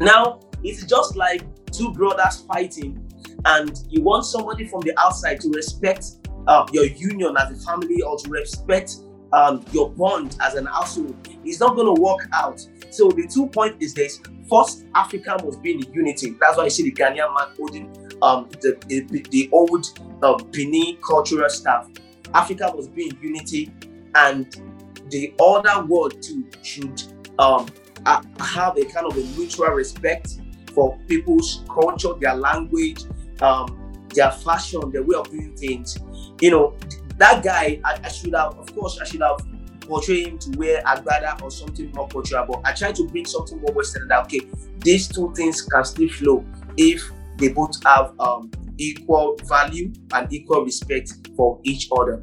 Now, 0.00 0.40
it's 0.62 0.84
just 0.84 1.16
like 1.16 1.42
two 1.70 1.92
brothers 1.92 2.42
fighting, 2.42 3.02
and 3.44 3.78
you 3.88 4.02
want 4.02 4.24
somebody 4.24 4.66
from 4.66 4.80
the 4.80 4.92
outside 4.98 5.40
to 5.40 5.50
respect 5.50 6.06
uh, 6.46 6.66
your 6.72 6.86
union 6.86 7.36
as 7.38 7.50
a 7.50 7.66
family 7.66 8.02
or 8.02 8.18
to 8.18 8.30
respect 8.30 8.96
um, 9.32 9.64
your 9.72 9.90
bond 9.90 10.36
as 10.40 10.54
an 10.54 10.66
household, 10.66 11.14
it's 11.44 11.60
not 11.60 11.74
going 11.76 11.94
to 11.94 12.00
work 12.00 12.28
out. 12.32 12.66
So 12.90 13.08
the 13.08 13.26
two 13.26 13.46
point 13.48 13.76
is 13.80 13.94
this: 13.94 14.20
first, 14.48 14.86
Africa 14.94 15.36
must 15.44 15.62
be 15.62 15.72
in 15.72 15.92
unity. 15.92 16.36
That's 16.40 16.56
why 16.56 16.64
you 16.64 16.70
see 16.70 16.84
the 16.84 16.92
Ghanaian 16.92 17.34
man 17.34 17.48
holding 17.56 18.18
um, 18.22 18.48
the, 18.60 18.78
the, 18.86 19.00
the 19.30 19.48
old 19.52 19.86
uh, 20.22 20.36
Benin 20.52 20.98
cultural 21.06 21.48
stuff. 21.48 21.88
Africa 22.34 22.72
must 22.74 22.94
be 22.94 23.08
in 23.08 23.18
unity, 23.20 23.72
and 24.14 24.65
the 25.10 25.34
other 25.40 25.84
world 25.86 26.22
too 26.22 26.46
should 26.62 27.02
um, 27.38 27.66
have 28.04 28.76
a 28.76 28.84
kind 28.84 29.06
of 29.06 29.16
a 29.16 29.22
mutual 29.38 29.68
respect 29.68 30.38
for 30.72 30.98
people's 31.08 31.64
culture, 31.68 32.12
their 32.20 32.34
language, 32.34 33.04
um, 33.40 34.04
their 34.14 34.30
fashion, 34.30 34.90
their 34.90 35.02
way 35.02 35.16
of 35.16 35.30
doing 35.30 35.56
things. 35.56 35.98
You 36.40 36.50
know, 36.50 36.76
that 37.18 37.42
guy, 37.42 37.80
I, 37.84 37.98
I 38.04 38.08
should 38.08 38.34
have, 38.34 38.58
of 38.58 38.74
course, 38.74 38.98
I 39.00 39.04
should 39.04 39.22
have 39.22 39.38
portrayed 39.80 40.26
him 40.26 40.38
to 40.38 40.58
wear 40.58 40.82
agbada 40.82 41.40
or 41.42 41.50
something 41.50 41.90
more 41.92 42.08
cultural, 42.08 42.46
but 42.46 42.60
I 42.64 42.72
try 42.72 42.92
to 42.92 43.04
bring 43.08 43.24
something 43.24 43.60
more 43.60 43.72
Western 43.72 44.08
that, 44.08 44.24
okay, 44.26 44.40
these 44.78 45.08
two 45.08 45.32
things 45.34 45.62
can 45.62 45.84
still 45.84 46.08
flow 46.08 46.44
if 46.76 47.02
they 47.38 47.48
both 47.48 47.82
have 47.84 48.12
um, 48.20 48.50
equal 48.78 49.36
value 49.44 49.92
and 50.12 50.32
equal 50.32 50.64
respect 50.64 51.12
for 51.36 51.60
each 51.64 51.88
other. 51.96 52.20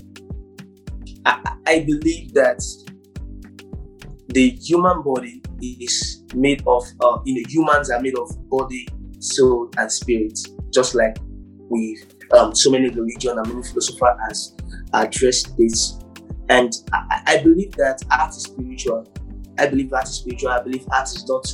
I, 1.26 1.56
I 1.68 1.80
believe 1.80 2.34
that 2.34 2.62
the 4.30 4.50
human 4.52 5.02
body 5.02 5.42
is 5.62 6.24
made 6.34 6.64
of, 6.68 6.84
uh, 7.02 7.20
you 7.26 7.36
know, 7.42 7.50
humans 7.50 7.90
are 7.90 8.02
made 8.02 8.18
of 8.18 8.30
body, 8.50 8.88
soul, 9.20 9.70
and 9.78 9.92
spirit, 9.92 10.40
just 10.72 10.96
like 10.96 11.18
we, 11.70 12.02
um, 12.32 12.54
so 12.56 12.72
many 12.72 12.90
religion 12.90 13.38
and 13.38 13.48
many 13.48 13.64
philosophers 13.64 14.18
has 14.28 14.56
addressed 14.94 15.56
this. 15.58 16.00
And 16.50 16.74
I, 16.92 17.22
I 17.28 17.44
believe 17.44 17.74
that 17.74 18.02
art 18.12 18.32
is 18.32 18.44
spiritual. 18.44 19.08
I 19.58 19.68
believe 19.68 19.94
art 19.94 20.06
is 20.06 20.16
spiritual. 20.16 20.50
I 20.50 20.62
believe 20.62 20.86
art 20.92 21.08
is 21.08 21.26
not 21.28 21.46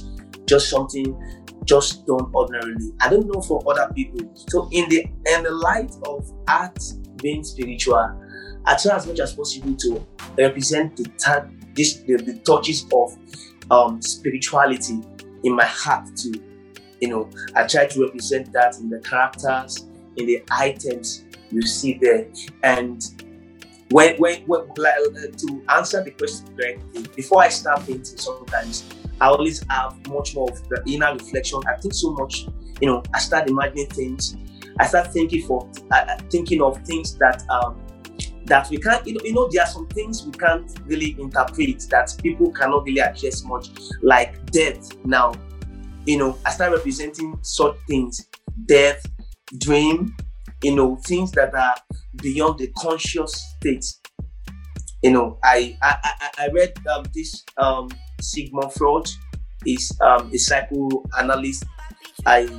just 0.48 0.70
something 0.70 1.18
just 1.66 2.08
done 2.08 2.32
ordinarily. 2.34 2.92
I 3.02 3.10
don't 3.10 3.28
know 3.28 3.42
for 3.42 3.62
other 3.70 3.94
people. 3.94 4.34
So 4.50 4.68
in 4.72 4.90
the 4.90 5.06
in 5.28 5.44
the 5.44 5.52
light 5.52 5.94
of 6.08 6.32
art 6.48 6.80
being 7.22 7.44
spiritual, 7.44 8.20
I 8.66 8.76
try 8.76 8.96
as 8.96 9.08
much 9.08 9.20
as 9.20 9.34
possible 9.34 9.76
to 9.76 10.06
represent 10.38 10.98
the 10.98 11.50
this 11.76 11.96
the, 12.02 12.18
the 12.18 12.40
touches 12.40 12.86
of 12.94 13.18
um, 13.72 14.02
spirituality 14.02 15.00
in 15.44 15.56
my 15.56 15.66
heart 15.66 16.10
too. 16.16 16.34
You 17.02 17.10
know, 17.10 17.30
I 17.56 17.66
try 17.66 17.86
to 17.88 18.06
represent 18.06 18.52
that 18.54 18.78
in 18.78 18.90
the 18.90 19.00
characters, 19.00 19.88
in 20.18 20.26
the 20.26 20.44
items 20.52 21.24
you 21.52 21.62
see 21.62 21.98
there, 22.02 22.28
and 22.64 23.02
when 23.92 24.18
when, 24.18 24.42
when 24.42 24.68
like, 24.78 24.94
uh, 24.98 25.28
to 25.38 25.64
answer 25.70 26.04
the 26.04 26.12
question 26.12 26.46
directly, 26.56 27.06
before 27.16 27.42
I 27.42 27.50
start 27.50 27.86
painting, 27.86 28.18
sometimes 28.18 28.84
I 29.22 29.28
always 29.28 29.64
have 29.70 29.96
much 30.10 30.36
more 30.36 30.50
of 30.50 30.70
the 30.70 30.84
inner 30.86 31.14
reflection. 31.14 31.62
I 31.68 31.80
think 31.80 31.94
so 31.94 32.12
much, 32.12 32.48
you 32.82 32.88
know. 32.88 33.04
I 33.14 33.20
start 33.20 33.50
imagining 33.50 33.88
things. 33.88 34.36
I 34.80 34.86
start 34.86 35.12
thinking 35.12 35.46
for 35.46 35.70
uh, 35.92 36.18
thinking 36.30 36.62
of 36.62 36.82
things 36.86 37.16
that 37.18 37.44
um, 37.50 37.80
that 38.50 38.70
we 38.70 38.78
can't. 38.78 39.06
You 39.08 39.14
know, 39.14 39.22
you 39.24 39.34
know, 39.34 39.50
there 39.52 39.64
are 39.64 39.68
some 39.68 39.88
things 39.88 40.26
we 40.26 40.32
can't 40.32 40.70
really 40.86 41.16
interpret 41.20 41.80
that 41.90 42.14
people 42.22 42.52
cannot 42.52 42.84
really 42.84 43.00
address 43.00 43.44
much, 43.44 43.70
like 44.02 44.46
death. 44.52 44.90
Now, 45.06 45.34
you 46.06 46.18
know, 46.18 46.38
I 46.46 46.52
start 46.52 46.74
representing 46.74 47.38
such 47.42 47.76
things: 47.88 48.28
death, 48.66 49.06
dream. 49.58 50.16
You 50.64 50.76
know, 50.76 50.98
things 50.98 51.32
that 51.32 51.54
are 51.56 51.76
beyond 52.22 52.60
the 52.60 52.68
conscious 52.78 53.34
state. 53.58 53.86
You 55.02 55.12
know, 55.12 55.38
I 55.44 55.78
I, 55.82 55.96
I, 56.04 56.30
I 56.40 56.48
read 56.50 56.74
um, 56.88 57.06
this 57.14 57.46
um, 57.58 57.90
Sigmund 58.20 58.74
Freud 58.74 59.08
is 59.66 59.92
um, 60.02 60.30
a 60.34 60.38
psychoanalyst. 60.38 61.64
I 62.26 62.50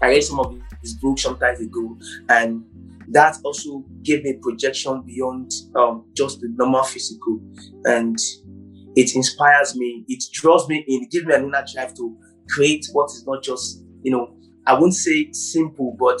I 0.00 0.08
read 0.08 0.24
some 0.24 0.40
of 0.40 0.58
his 0.80 0.94
books 0.94 1.22
some 1.22 1.38
time 1.38 1.56
ago, 1.56 1.96
and 2.28 2.64
that 3.12 3.36
also 3.44 3.84
gave 4.02 4.24
me 4.24 4.38
projection 4.40 5.02
beyond 5.02 5.50
um, 5.76 6.04
just 6.16 6.40
the 6.40 6.48
normal 6.56 6.84
physical, 6.84 7.40
and 7.84 8.16
it 8.96 9.14
inspires 9.14 9.76
me. 9.76 10.04
It 10.08 10.24
draws 10.32 10.68
me 10.68 10.84
in. 10.88 11.04
It 11.04 11.10
gives 11.10 11.26
me 11.26 11.34
an 11.34 11.44
inner 11.44 11.64
drive 11.72 11.94
to 11.94 12.16
create 12.48 12.86
what 12.92 13.06
is 13.10 13.24
not 13.26 13.42
just 13.42 13.84
you 14.02 14.12
know. 14.12 14.34
I 14.66 14.78
won't 14.78 14.94
say 14.94 15.28
simple, 15.32 15.96
but 15.98 16.20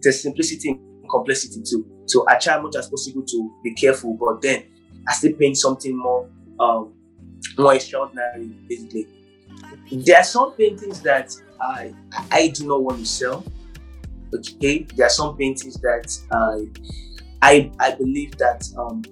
the 0.00 0.12
simplicity 0.12 0.70
and 0.70 1.10
complexity 1.10 1.62
too. 1.68 1.86
So 2.06 2.26
I 2.28 2.38
try 2.38 2.56
as 2.56 2.62
much 2.62 2.76
as 2.76 2.88
possible 2.88 3.22
to 3.22 3.54
be 3.62 3.74
careful, 3.74 4.14
but 4.14 4.40
then 4.40 4.64
I 5.08 5.12
still 5.12 5.34
paint 5.34 5.56
something 5.58 5.96
more 5.96 6.28
um, 6.58 6.94
more 7.58 7.74
extraordinary, 7.74 8.46
basically. 8.68 9.08
There 9.90 10.18
are 10.18 10.24
some 10.24 10.52
paintings 10.52 11.00
that 11.02 11.34
I 11.60 11.94
I 12.30 12.48
do 12.48 12.66
not 12.66 12.82
want 12.82 12.98
to 12.98 13.06
sell. 13.06 13.44
Okay, 14.34 14.86
there 14.96 15.06
are 15.06 15.10
some 15.10 15.36
paintings 15.36 15.74
that 15.80 16.18
I 16.32 16.66
I, 17.42 17.72
I 17.80 17.94
believe 17.96 18.36
that 18.38 18.64
um, 18.78 19.02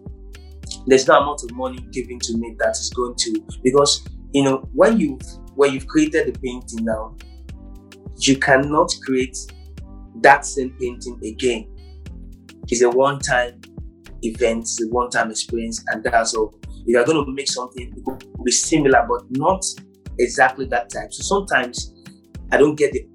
there's 0.87 1.07
no 1.09 1.21
amount 1.21 1.43
of 1.43 1.53
money 1.55 1.79
given 1.93 2.19
to 2.21 2.37
me 2.39 2.55
that 2.59 2.71
is 2.71 2.91
going 2.91 3.15
to 3.17 3.45
because 3.63 4.07
you 4.33 4.45
know 4.45 4.69
when 4.73 4.99
you 4.99 5.19
when 5.57 5.73
you've 5.73 5.87
created 5.87 6.33
the 6.33 6.39
painting 6.41 6.85
now, 6.85 7.17
you 8.19 8.39
cannot 8.39 8.91
create 9.05 9.37
that 10.23 10.47
same 10.47 10.75
painting 10.81 11.21
again. 11.25 11.67
It's 12.69 12.83
a 12.83 12.91
one-time 12.91 13.61
event, 14.23 14.61
it's 14.61 14.83
a 14.83 14.89
one-time 14.89 15.31
experience, 15.31 15.85
and 15.89 16.05
that's 16.05 16.35
all 16.35 16.55
you 16.87 16.99
are 16.99 17.05
going 17.05 17.25
to 17.25 17.33
make 17.33 17.49
something 17.49 17.93
be 18.45 18.53
similar, 18.53 19.05
but 19.09 19.23
not 19.31 19.65
exactly 20.19 20.67
that 20.67 20.91
type. 20.91 21.13
So 21.13 21.23
sometimes 21.23 21.95
I 22.53 22.57
don't 22.57 22.75
get 22.75 22.93
the 22.93 23.07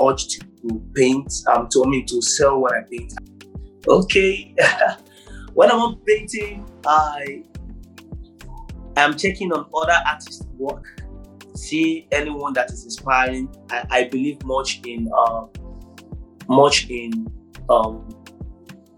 urge 0.00 0.28
to 0.28 0.45
paint, 0.94 1.32
um, 1.48 1.68
to 1.70 1.84
I 1.84 1.88
mean 1.88 2.06
to 2.06 2.22
sell 2.22 2.60
what 2.60 2.74
I 2.74 2.82
paint. 2.90 3.12
Okay, 3.88 4.54
when 5.54 5.70
I'm 5.70 5.96
painting, 6.06 6.68
I 6.86 7.44
am 8.96 9.16
checking 9.16 9.52
on 9.52 9.66
other 9.74 9.96
artists' 10.06 10.46
work, 10.56 10.84
see 11.54 12.08
anyone 12.12 12.52
that 12.54 12.70
is 12.70 12.84
inspiring. 12.84 13.54
I, 13.70 13.86
I 13.90 14.04
believe 14.04 14.44
much 14.44 14.80
in 14.86 15.10
uh, 15.16 15.46
much 16.48 16.88
in 16.90 17.26
um, 17.68 18.08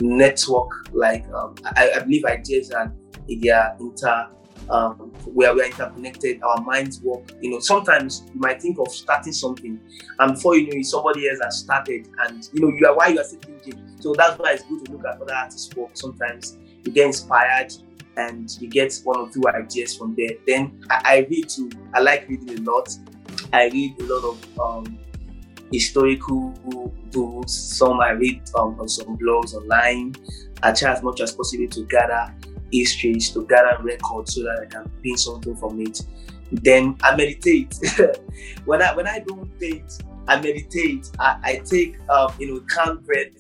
network. 0.01 0.71
Like 0.93 1.27
um, 1.29 1.55
I, 1.65 1.91
I 1.97 1.99
believe 2.01 2.25
ideas 2.25 2.71
and 2.71 2.93
they 3.29 3.51
are 3.51 3.77
inter 3.81 4.29
um, 4.71 5.13
where 5.25 5.55
we 5.55 5.63
are 5.63 5.67
interconnected, 5.67 6.43
our 6.43 6.61
minds 6.63 7.01
work. 7.01 7.31
You 7.41 7.53
know, 7.53 7.61
sometimes 7.61 8.23
you 8.35 8.41
might 8.41 8.61
think 8.61 8.79
of 8.79 8.89
starting 8.89 9.33
something, 9.33 9.81
and 10.19 10.35
before 10.35 10.57
you 10.57 10.67
know 10.67 10.79
it, 10.79 10.87
somebody 10.87 11.29
else 11.29 11.39
has 11.43 11.59
started, 11.59 12.09
and 12.27 12.49
you 12.53 12.61
know, 12.61 12.73
you 12.77 12.87
are 12.87 12.97
why 12.97 13.09
you 13.09 13.21
are 13.21 13.25
still 13.25 13.41
thinking. 13.41 13.97
So 14.01 14.15
that's 14.17 14.39
why 14.39 14.53
it's 14.53 14.65
good 14.65 14.85
to 14.87 14.93
look 14.93 15.05
at 15.07 15.21
other 15.21 15.35
artists' 15.35 15.75
work. 15.75 15.91
Sometimes 15.95 16.59
you 16.85 16.93
get 16.93 17.07
inspired, 17.07 17.73
and 18.17 18.51
you 18.61 18.69
get 18.69 18.95
one 19.05 19.19
or 19.19 19.31
two 19.31 19.43
ideas 19.49 19.97
from 19.97 20.15
there. 20.17 20.31
Then 20.47 20.83
I, 20.91 21.01
I 21.05 21.27
read 21.31 21.49
too. 21.49 21.71
I 21.95 22.01
like 22.01 22.29
reading 22.29 22.59
a 22.59 22.71
lot. 22.71 22.95
I 23.53 23.69
read 23.69 24.01
a 24.01 24.05
lot 24.05 24.25
of 24.25 24.59
um, 24.59 24.99
historical 25.73 26.51
books. 27.11 27.53
Some 27.53 28.01
I 28.01 28.11
read 28.11 28.43
um, 28.59 28.79
on 28.81 28.89
some 28.89 29.17
blogs 29.17 29.55
online. 29.55 30.15
I 30.63 30.73
try 30.73 30.93
as 30.93 31.03
much 31.03 31.21
as 31.21 31.33
possible 31.33 31.69
to 31.69 31.85
gather 31.87 32.35
histories 32.73 33.31
to 33.31 33.47
gather 33.47 33.83
records 33.83 34.35
so 34.35 34.43
that 34.43 34.61
I 34.63 34.67
can 34.67 34.91
paint 35.03 35.21
something 35.21 35.57
from 35.57 35.81
it. 35.81 36.01
Then 36.51 36.97
I 37.03 37.17
meditate. 37.17 37.75
when 38.65 38.83
I 38.83 38.95
when 38.95 39.07
I 39.07 39.21
don't 39.21 39.59
paint, 39.59 40.03
I 40.27 40.41
meditate. 40.41 41.11
I, 41.19 41.39
I 41.43 41.57
take 41.65 41.97
um, 42.09 42.33
you 42.39 42.55
know 42.55 42.61
calm 42.69 42.99
breath. 42.99 43.33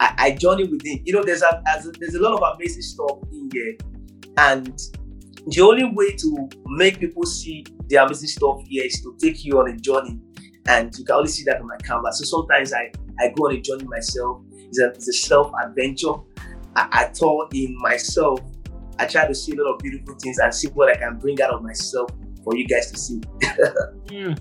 I, 0.00 0.14
I 0.18 0.30
journey 0.32 0.64
within. 0.64 1.00
You 1.04 1.14
know, 1.14 1.22
there's 1.22 1.42
a, 1.42 1.62
there's 1.98 2.14
a 2.14 2.20
lot 2.20 2.34
of 2.34 2.56
amazing 2.56 2.82
stuff 2.82 3.18
in 3.32 3.50
here, 3.52 3.76
and 4.36 4.78
the 5.46 5.62
only 5.62 5.84
way 5.84 6.14
to 6.16 6.48
make 6.66 7.00
people 7.00 7.24
see 7.24 7.64
the 7.88 7.96
amazing 7.96 8.28
stuff 8.28 8.60
here 8.66 8.84
is 8.84 9.00
to 9.00 9.16
take 9.18 9.44
you 9.44 9.58
on 9.58 9.70
a 9.70 9.76
journey, 9.76 10.20
and 10.66 10.94
you 10.98 11.04
can 11.04 11.16
only 11.16 11.28
see 11.28 11.44
that 11.44 11.60
on 11.60 11.66
my 11.66 11.76
canvas. 11.78 12.18
So 12.18 12.24
sometimes 12.24 12.72
I 12.72 12.92
I 13.18 13.32
go 13.36 13.46
on 13.46 13.56
a 13.56 13.60
journey 13.60 13.84
myself. 13.84 14.42
It's 14.52 14.78
a, 14.80 14.88
it's 14.88 15.08
a 15.08 15.12
self 15.14 15.50
adventure 15.64 16.12
I, 16.76 17.04
thought 17.06 17.54
in 17.54 17.76
myself, 17.78 18.40
I 18.98 19.06
try 19.06 19.26
to 19.26 19.34
see 19.34 19.52
a 19.52 19.56
lot 19.56 19.74
of 19.74 19.78
beautiful 19.80 20.14
things 20.14 20.38
and 20.38 20.54
see 20.54 20.68
what 20.68 20.90
I 20.90 20.96
can 20.96 21.18
bring 21.18 21.40
out 21.42 21.50
of 21.50 21.62
myself 21.62 22.10
for 22.44 22.56
you 22.56 22.66
guys 22.66 22.90
to 22.92 22.98
see. 22.98 23.20
mm. 24.06 24.38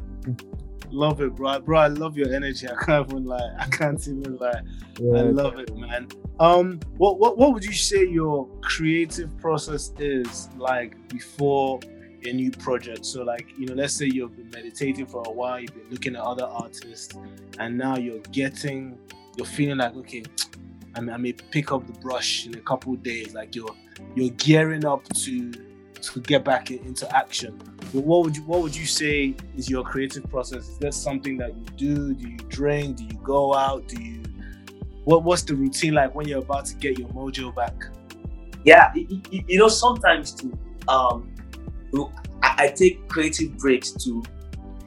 Love 0.90 1.22
it, 1.22 1.36
bro. 1.36 1.60
Bro, 1.60 1.80
I 1.80 1.88
love 1.88 2.18
your 2.18 2.34
energy. 2.34 2.68
I 2.68 2.76
can't 2.84 3.10
even 3.10 3.26
lie. 3.26 3.56
I 3.60 3.66
can't 3.66 4.00
even 4.08 4.38
lie. 4.38 4.62
Yeah. 5.00 5.20
I 5.20 5.22
love 5.24 5.60
it, 5.60 5.76
man. 5.76 6.08
Um, 6.40 6.80
what, 6.98 7.20
what 7.20 7.38
what 7.38 7.54
would 7.54 7.66
you 7.66 7.74
say 7.74 8.06
your 8.06 8.48
creative 8.62 9.36
process 9.38 9.92
is 10.00 10.50
like 10.58 10.96
before 11.10 11.80
a 12.24 12.32
new 12.32 12.52
project? 12.52 13.06
So, 13.06 13.24
like, 13.24 13.48
you 13.58 13.66
know, 13.66 13.74
let's 13.74 13.96
say 13.96 14.06
you've 14.06 14.36
been 14.36 14.50
meditating 14.50 15.08
for 15.08 15.24
a 15.26 15.32
while, 15.32 15.60
you've 15.60 15.74
been 15.74 15.90
looking 15.90 16.16
at 16.16 16.22
other 16.22 16.46
artists, 16.46 17.13
and 17.60 17.78
now 17.78 17.98
you're 17.98 18.20
getting, 18.32 18.98
you're 19.36 19.48
feeling 19.48 19.80
like, 19.80 19.96
okay, 19.96 20.24
I 20.98 21.00
may, 21.00 21.14
I 21.14 21.18
may 21.18 21.34
pick 21.34 21.72
up 21.72 21.86
the 21.86 21.94
brush 21.94 22.46
in 22.48 22.56
a 22.56 22.62
couple 22.62 22.96
days. 22.96 23.34
Like 23.34 23.56
you're 23.56 23.76
you're 24.16 24.32
gearing 24.32 24.86
up 24.86 25.04
to 25.10 25.52
to 26.02 26.20
get 26.22 26.44
back 26.44 26.72
into 26.72 27.16
action. 27.16 27.60
But 27.94 28.04
what 28.04 28.24
would 28.24 28.36
you 28.36 28.44
what 28.44 28.62
would 28.62 28.76
you 28.76 28.86
say 28.86 29.36
is 29.56 29.70
your 29.70 29.84
creative 29.84 30.30
process? 30.30 30.68
Is 30.68 30.78
that 30.80 30.94
something 30.94 31.38
that 31.38 31.56
you 31.56 31.66
do? 31.78 32.14
Do 32.14 32.30
you 32.30 32.38
drink? 32.50 32.98
Do 32.98 33.04
you 33.04 33.20
go 33.24 33.54
out? 33.54 33.88
Do 33.88 34.02
you 34.02 34.24
what 35.04 35.24
what's 35.24 35.44
the 35.44 35.56
routine 35.56 35.94
like 35.94 36.16
when 36.16 36.28
you're 36.28 36.40
about 36.40 36.66
to 36.66 36.76
get 36.76 36.98
your 36.98 37.10
mojo 37.10 37.54
back? 37.56 37.76
Yeah, 38.64 38.92
you, 38.96 39.22
you 39.48 39.60
know 39.60 39.70
sometimes 39.70 40.34
too. 40.34 40.58
Um, 40.88 41.34
I, 42.42 42.56
I 42.66 42.68
take 42.70 43.08
creative 43.08 43.58
breaks 43.58 43.92
to 43.92 44.24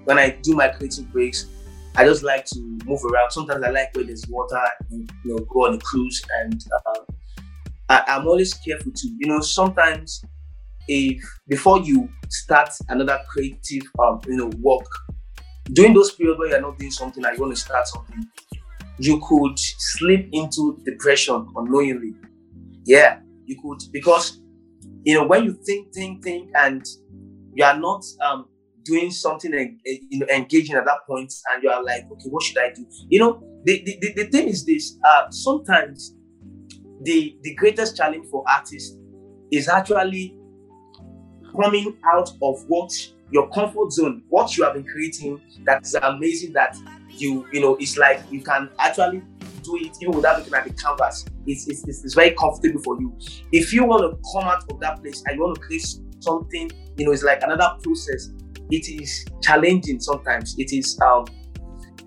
when 0.05 0.19
I 0.19 0.31
do 0.43 0.55
my 0.55 0.69
creative 0.69 1.11
breaks, 1.13 1.47
I 1.97 2.05
just 2.05 2.23
like 2.23 2.45
to 2.47 2.79
move 2.85 3.05
around. 3.05 3.31
Sometimes 3.31 3.63
I 3.65 3.71
like 3.71 3.95
where 3.95 4.05
there's 4.05 4.25
water 4.29 4.61
and 4.91 5.11
you 5.25 5.35
know 5.37 5.45
go 5.45 5.67
on 5.67 5.75
a 5.75 5.79
cruise. 5.79 6.23
And 6.41 6.63
uh, 6.87 7.01
I, 7.89 8.05
I'm 8.09 8.27
always 8.29 8.55
careful 8.55 8.93
to 8.95 9.09
you 9.19 9.29
know 9.29 9.41
sometimes 9.41 10.25
if 10.89 11.23
before 11.49 11.81
you 11.81 12.09
start 12.31 12.71
another 12.89 13.21
creative 13.31 13.83
um, 14.01 14.21
you 14.27 14.37
know 14.37 14.51
work 14.61 14.87
during 15.73 15.95
those 15.95 16.13
periods 16.15 16.39
where 16.39 16.49
you're 16.51 16.61
not 16.61 16.79
doing 16.79 16.91
something 16.91 17.25
and 17.25 17.37
you 17.37 17.43
want 17.43 17.55
to 17.55 17.61
start 17.61 17.87
something 17.89 18.25
you 18.99 19.21
could 19.29 19.59
slip 19.59 20.29
into 20.33 20.79
depression 20.85 21.47
unknowingly 21.57 22.15
yeah 22.87 23.21
you 23.47 23.57
could 23.63 23.79
because 23.93 24.41
you 25.05 25.15
know 25.15 25.27
when 25.27 25.45
you 25.45 25.55
think 25.67 25.93
think 25.95 26.23
think 26.25 26.51
and 26.57 26.85
you 27.55 27.65
are 27.65 27.79
not 27.79 28.05
um 28.23 28.47
doing 28.91 29.11
something 29.11 29.53
you 29.85 30.19
know 30.19 30.27
engaging 30.27 30.77
at 30.77 30.85
that 30.85 31.01
point 31.07 31.33
and 31.53 31.63
you 31.63 31.71
are 31.71 31.83
like 31.85 32.05
okay 32.13 32.29
what 32.29 32.43
should 32.43 32.59
i 32.59 32.71
do 32.73 32.85
you 33.09 33.19
know 33.19 33.33
the 33.65 33.83
the, 33.85 34.13
the, 34.17 34.25
thing 34.33 34.49
is 34.49 34.65
this 34.65 34.99
uh 35.07 35.31
sometimes 35.31 36.15
the 37.03 37.37
the 37.43 37.55
greatest 37.55 37.97
challenge 37.97 38.27
for 38.31 38.43
artists 38.49 38.97
is 39.51 39.69
actually 39.69 40.37
coming 41.55 41.97
out 42.15 42.31
of 42.43 42.65
what 42.69 42.93
your 43.31 43.49
comfort 43.51 43.93
zone, 43.93 44.23
what 44.29 44.57
you 44.57 44.65
have 44.65 44.75
been 44.75 44.85
creating, 44.85 45.41
that's 45.65 45.95
amazing 45.95 46.53
that 46.53 46.77
you, 47.09 47.47
you 47.53 47.61
know, 47.61 47.77
it's 47.77 47.97
like 47.97 48.21
you 48.31 48.43
can 48.43 48.69
actually 48.79 49.23
do 49.63 49.77
it 49.77 49.97
even 50.01 50.15
without 50.15 50.39
looking 50.39 50.55
at 50.55 50.65
the 50.65 50.73
canvas. 50.73 51.25
It's, 51.47 51.69
it's, 51.69 52.05
it's, 52.05 52.15
very 52.15 52.31
comfortable 52.33 52.81
for 52.83 53.01
you. 53.01 53.17
If 53.53 53.73
you 53.73 53.85
want 53.85 54.03
to 54.03 54.19
come 54.33 54.49
out 54.49 54.65
of 54.71 54.81
that 54.81 55.01
place 55.01 55.23
and 55.27 55.37
you 55.37 55.43
want 55.43 55.57
to 55.57 55.61
create 55.61 55.87
something, 56.21 56.71
you 56.97 57.07
know, 57.07 57.13
it's 57.13 57.23
like 57.23 57.43
another 57.43 57.77
process. 57.83 58.31
It 58.71 58.89
is 58.89 59.25
challenging 59.43 60.01
sometimes. 60.01 60.55
It 60.59 60.73
is, 60.73 60.99
um, 61.01 61.27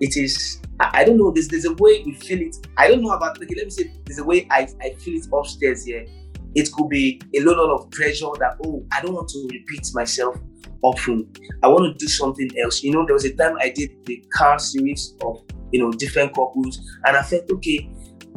it 0.00 0.16
is, 0.16 0.60
I, 0.80 1.04
don't 1.04 1.18
know, 1.18 1.30
there's, 1.30 1.48
there's 1.48 1.66
a 1.66 1.74
way 1.74 2.02
we 2.04 2.14
feel 2.14 2.40
it. 2.40 2.56
I 2.76 2.88
don't 2.88 3.02
know 3.02 3.12
about, 3.12 3.36
okay, 3.42 3.54
let 3.56 3.66
me 3.66 3.70
say, 3.70 3.92
there's 4.06 4.18
a 4.18 4.24
way 4.24 4.46
I, 4.50 4.68
I 4.82 4.94
feel 4.94 5.14
it 5.16 5.26
upstairs 5.32 5.84
here 5.84 6.06
it 6.54 6.70
could 6.72 6.88
be 6.88 7.20
a 7.36 7.40
lot 7.40 7.58
of 7.58 7.90
pressure 7.90 8.26
that, 8.38 8.56
oh, 8.64 8.84
I 8.92 9.02
don't 9.02 9.14
want 9.14 9.28
to 9.28 9.48
repeat 9.50 9.88
myself 9.92 10.36
often. 10.82 11.28
I 11.62 11.68
want 11.68 11.98
to 11.98 12.04
do 12.04 12.08
something 12.08 12.48
else. 12.62 12.82
You 12.82 12.92
know, 12.92 13.04
there 13.04 13.14
was 13.14 13.24
a 13.24 13.34
time 13.34 13.56
I 13.60 13.70
did 13.70 13.90
the 14.06 14.24
car 14.32 14.58
series 14.58 15.14
of, 15.22 15.42
you 15.72 15.80
know, 15.80 15.90
different 15.90 16.34
couples, 16.34 16.78
and 17.06 17.16
I 17.16 17.22
felt, 17.22 17.50
okay, 17.50 17.90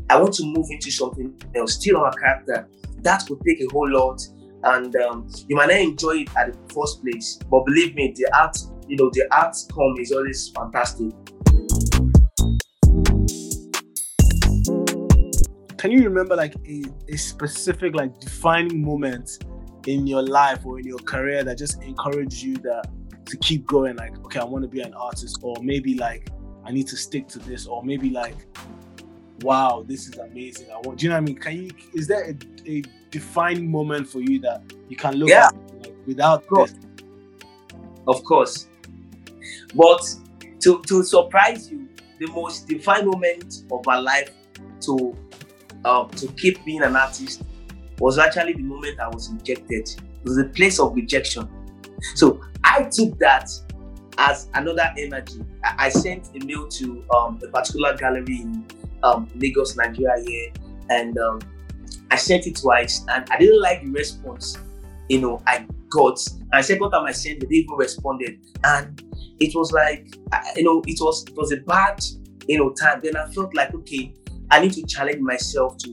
I 0.09 0.19
want 0.19 0.33
to 0.35 0.45
move 0.45 0.65
into 0.69 0.91
something 0.91 1.39
else, 1.55 1.75
still 1.75 1.97
on 1.97 2.11
a 2.11 2.15
character. 2.17 2.67
That 3.01 3.25
could 3.27 3.39
take 3.45 3.61
a 3.61 3.67
whole 3.71 3.89
lot. 3.89 4.21
And 4.63 4.95
um, 4.97 5.29
you 5.47 5.55
might 5.55 5.69
not 5.69 5.77
enjoy 5.77 6.21
it 6.21 6.29
at 6.35 6.53
the 6.53 6.73
first 6.73 7.01
place, 7.03 7.39
but 7.49 7.65
believe 7.65 7.95
me, 7.95 8.13
the 8.15 8.27
art, 8.37 8.57
you 8.87 8.97
know, 8.97 9.09
the 9.13 9.27
outcome 9.31 9.95
is 9.99 10.11
always 10.11 10.49
fantastic. 10.49 11.13
can 15.77 15.91
you 15.91 16.03
remember 16.03 16.35
like 16.35 16.55
a, 16.67 16.83
a 17.07 17.15
specific 17.15 17.95
like 17.95 18.19
defining 18.19 18.83
moment 18.83 19.43
in 19.85 20.07
your 20.07 20.21
life 20.21 20.65
or 20.65 20.79
in 20.79 20.85
your 20.85 20.99
career 20.99 21.43
that 21.43 21.57
just 21.57 21.81
encouraged 21.83 22.41
you 22.41 22.55
that 22.57 22.89
to 23.25 23.37
keep 23.37 23.65
going 23.67 23.95
like 23.95 24.17
okay 24.25 24.39
i 24.39 24.43
want 24.43 24.63
to 24.63 24.67
be 24.67 24.81
an 24.81 24.93
artist 24.95 25.39
or 25.43 25.55
maybe 25.61 25.95
like 25.95 26.29
i 26.65 26.71
need 26.71 26.87
to 26.87 26.97
stick 26.97 27.27
to 27.27 27.39
this 27.39 27.67
or 27.67 27.83
maybe 27.83 28.09
like 28.09 28.35
wow 29.41 29.83
this 29.87 30.07
is 30.07 30.17
amazing 30.17 30.69
i 30.71 30.75
want 30.83 30.97
do 30.97 31.05
you 31.05 31.09
know 31.09 31.15
what 31.15 31.21
i 31.21 31.25
mean 31.25 31.35
can 31.35 31.63
you 31.63 31.69
is 31.93 32.07
there 32.07 32.29
a, 32.29 32.69
a 32.69 32.83
defining 33.11 33.69
moment 33.69 34.07
for 34.07 34.21
you 34.21 34.39
that 34.39 34.61
you 34.89 34.95
can 34.95 35.15
look 35.15 35.29
yeah. 35.29 35.47
at 35.47 35.55
like, 35.81 35.95
without 36.05 36.41
of 36.41 36.47
course. 36.47 36.71
this 36.71 36.85
of 38.07 38.23
course 38.23 38.67
but 39.75 40.01
to 40.59 40.81
to 40.83 41.03
surprise 41.03 41.69
you 41.71 41.87
the 42.19 42.27
most 42.27 42.67
defining 42.67 43.05
moment 43.05 43.63
of 43.71 43.85
my 43.85 43.97
life 43.97 44.31
to 44.81 45.15
um, 45.85 46.09
to 46.11 46.27
keep 46.33 46.63
being 46.65 46.83
an 46.83 46.95
artist 46.95 47.43
was 47.99 48.17
actually 48.17 48.53
the 48.53 48.63
moment 48.63 48.99
I 48.99 49.07
was 49.07 49.31
rejected. 49.31 49.89
It 49.89 50.23
was 50.23 50.37
a 50.37 50.45
place 50.45 50.79
of 50.79 50.95
rejection. 50.95 51.49
So 52.15 52.41
I 52.63 52.83
took 52.83 53.17
that 53.19 53.49
as 54.17 54.49
another 54.53 54.91
energy. 54.97 55.41
I, 55.63 55.85
I 55.85 55.89
sent 55.89 56.29
a 56.35 56.45
mail 56.45 56.67
to 56.67 57.03
um, 57.15 57.39
a 57.43 57.47
particular 57.47 57.95
gallery 57.95 58.41
in 58.41 58.65
um, 59.03 59.29
Lagos, 59.35 59.75
Nigeria 59.75 60.23
here, 60.25 60.51
and 60.89 61.17
um, 61.17 61.39
I 62.11 62.15
sent 62.15 62.47
it 62.47 62.57
twice, 62.57 63.05
and 63.09 63.25
I 63.29 63.37
didn't 63.37 63.61
like 63.61 63.83
the 63.83 63.91
response. 63.91 64.57
You 65.09 65.21
know, 65.21 65.41
I 65.47 65.65
got. 65.89 66.19
And 66.51 66.65
second 66.65 66.91
time 66.91 67.05
I 67.05 67.11
sent, 67.11 67.41
they 67.41 67.47
even 67.55 67.75
responded, 67.75 68.39
and 68.63 69.01
it 69.39 69.53
was 69.55 69.71
like, 69.71 70.07
you 70.55 70.63
know, 70.63 70.81
it 70.87 70.97
was 70.99 71.25
it 71.27 71.35
was 71.37 71.51
a 71.51 71.57
bad, 71.57 72.03
you 72.47 72.57
know, 72.57 72.71
time. 72.73 72.99
Then 73.03 73.15
I 73.15 73.27
felt 73.31 73.53
like, 73.55 73.73
okay, 73.73 74.13
I 74.51 74.59
need 74.61 74.73
to 74.73 74.85
challenge 74.85 75.19
myself 75.19 75.77
to, 75.79 75.89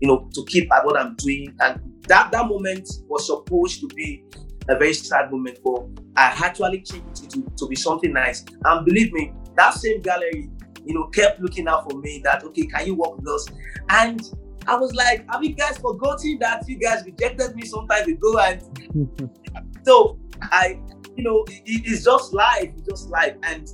you 0.00 0.08
know, 0.08 0.28
to 0.34 0.44
keep 0.46 0.72
at 0.72 0.84
what 0.84 0.98
I'm 0.98 1.14
doing. 1.16 1.54
And 1.60 1.80
that 2.08 2.30
that 2.32 2.46
moment 2.46 2.88
was 3.08 3.26
supposed 3.26 3.80
to 3.80 3.88
be 3.88 4.24
a 4.68 4.76
very 4.76 4.94
sad 4.94 5.30
moment, 5.30 5.58
but 5.64 5.86
I 6.16 6.34
actually 6.44 6.82
changed 6.82 7.24
it 7.24 7.30
to, 7.30 7.44
to 7.58 7.68
be 7.68 7.76
something 7.76 8.12
nice. 8.12 8.44
And 8.64 8.84
believe 8.84 9.12
me, 9.12 9.32
that 9.56 9.74
same 9.74 10.00
gallery, 10.02 10.50
you 10.86 10.94
know, 10.94 11.06
kept 11.08 11.40
looking 11.40 11.68
out 11.68 11.90
for 11.90 11.98
me 11.98 12.20
that 12.24 12.44
okay, 12.44 12.66
can 12.66 12.86
you 12.86 12.94
work 12.94 13.16
with 13.18 13.28
us? 13.28 13.46
And 13.88 14.22
I 14.66 14.76
was 14.76 14.94
like, 14.94 15.26
have 15.30 15.44
you 15.44 15.54
guys 15.54 15.78
forgotten 15.78 16.38
that 16.40 16.68
you 16.68 16.78
guys 16.78 17.04
rejected 17.04 17.54
me 17.54 17.64
some 17.64 17.86
time 17.88 18.08
ago? 18.08 18.38
And 18.38 19.30
so 19.84 20.18
I, 20.42 20.80
you 21.16 21.24
know, 21.24 21.44
it, 21.48 21.82
it's 21.84 22.04
just 22.04 22.32
life, 22.32 22.70
it's 22.76 22.88
just 22.88 23.08
life. 23.10 23.36
And 23.42 23.68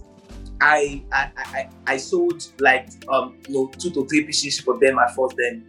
I 0.63 1.03
I, 1.13 1.31
I, 1.37 1.69
I 1.87 1.97
sold 1.97 2.47
like 2.61 2.89
um 3.09 3.37
you 3.49 3.55
know 3.55 3.67
two 3.79 3.91
to 3.91 4.07
three 4.07 4.25
pieces 4.25 4.61
for 4.61 4.79
them 4.79 4.99
at 4.99 5.15
first. 5.15 5.37
Then 5.37 5.67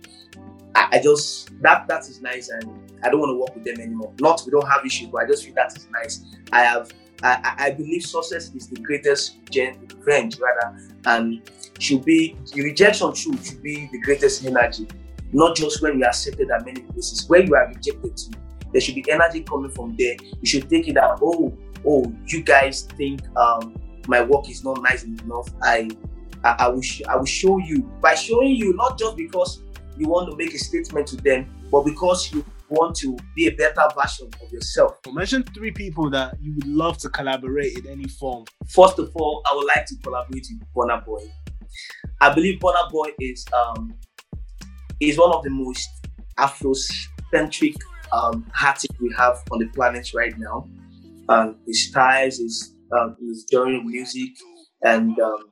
I, 0.76 0.88
I 0.94 1.02
just 1.02 1.50
that 1.62 1.88
that 1.88 2.02
is 2.02 2.22
nice, 2.22 2.50
and 2.50 2.64
I 3.04 3.10
don't 3.10 3.20
want 3.20 3.32
to 3.32 3.40
work 3.40 3.56
with 3.56 3.66
them 3.66 3.82
anymore. 3.84 4.14
Not 4.20 4.44
we 4.46 4.52
don't 4.52 4.68
have 4.68 4.86
issues, 4.86 5.10
but 5.10 5.24
I 5.24 5.28
just 5.28 5.46
feel 5.46 5.56
that 5.56 5.76
is 5.76 5.88
nice. 5.92 6.24
I 6.52 6.64
have 6.64 6.92
I, 7.24 7.56
I 7.58 7.72
believe 7.72 8.04
success 8.04 8.52
is 8.54 8.68
the 8.68 8.80
greatest 8.82 9.38
revenge 9.56 10.38
rather, 10.40 10.78
and 11.06 11.42
should 11.80 12.04
be 12.06 12.38
rejection 12.56 13.14
should 13.14 13.44
should 13.44 13.64
be 13.64 13.90
the 13.92 14.00
greatest 14.00 14.46
energy. 14.46 14.88
Not 15.32 15.56
just 15.56 15.82
when 15.82 15.98
you 15.98 16.06
are 16.06 16.10
accepted 16.10 16.52
at 16.52 16.66
many 16.66 16.82
places, 16.82 17.28
where 17.28 17.42
you 17.42 17.56
are 17.56 17.68
rejected. 17.68 18.20
There 18.72 18.82
should 18.82 18.96
be 18.96 19.06
energy 19.10 19.42
coming 19.42 19.72
from 19.72 19.96
there. 19.98 20.16
You 20.42 20.46
should 20.46 20.70
take 20.70 20.88
it 20.88 20.94
that 20.96 21.20
oh 21.22 21.58
oh 21.86 22.14
you 22.28 22.44
guys 22.44 22.84
think 22.98 23.22
um 23.38 23.76
my 24.08 24.22
work 24.22 24.50
is 24.50 24.64
not 24.64 24.82
nice 24.82 25.04
enough, 25.04 25.50
I 25.62 25.90
I, 26.44 26.56
I 26.60 26.68
will 26.68 26.82
sh- 26.82 27.04
I 27.08 27.16
will 27.16 27.26
show 27.26 27.58
you 27.60 27.84
by 28.02 28.16
showing 28.16 28.56
you 28.56 28.74
not 28.74 29.00
just 29.00 29.16
because 29.16 29.62
you 29.98 30.08
want 30.08 30.30
to 30.30 30.36
make 30.36 30.54
a 30.54 30.58
statement 30.58 31.08
to 31.08 31.18
them, 31.18 31.48
but 31.72 31.86
because 31.86 32.34
you 32.34 32.44
want 32.74 32.96
to 32.98 33.18
be 33.36 33.48
a 33.48 33.52
better 33.52 33.82
version 34.00 34.30
of 34.42 34.52
yourself. 34.52 34.98
mention 35.12 35.44
three 35.44 35.72
people 35.72 36.10
that 36.10 36.36
you 36.42 36.54
would 36.56 36.68
love 36.68 36.98
to 37.00 37.10
collaborate 37.10 37.78
in 37.78 37.88
any 37.88 38.08
form. 38.08 38.46
First 38.68 39.00
of 39.00 39.12
all, 39.16 39.42
I 39.50 39.56
would 39.56 39.68
like 39.68 39.86
to 39.86 39.96
collaborate 40.04 40.46
with 40.50 40.68
Burna 40.76 41.06
Boy. 41.06 41.32
I 42.22 42.34
believe 42.34 42.60
Burna 42.60 42.90
Boy 42.92 43.10
is 43.20 43.46
um 43.54 43.94
is 45.00 45.18
one 45.18 45.32
of 45.32 45.44
the 45.44 45.50
most 45.50 45.90
Afrocentric 46.38 47.76
um 48.12 48.46
artists 48.62 49.00
we 49.00 49.14
have 49.18 49.38
on 49.52 49.60
the 49.60 49.68
planet 49.68 50.14
right 50.14 50.34
now. 50.38 50.68
Um, 51.30 51.58
his 51.66 51.88
styles, 51.88 52.38
his 52.38 52.76
um, 52.92 53.16
his 53.20 53.46
during 53.46 53.86
music, 53.88 54.32
and 54.84 55.18
um, 55.20 55.52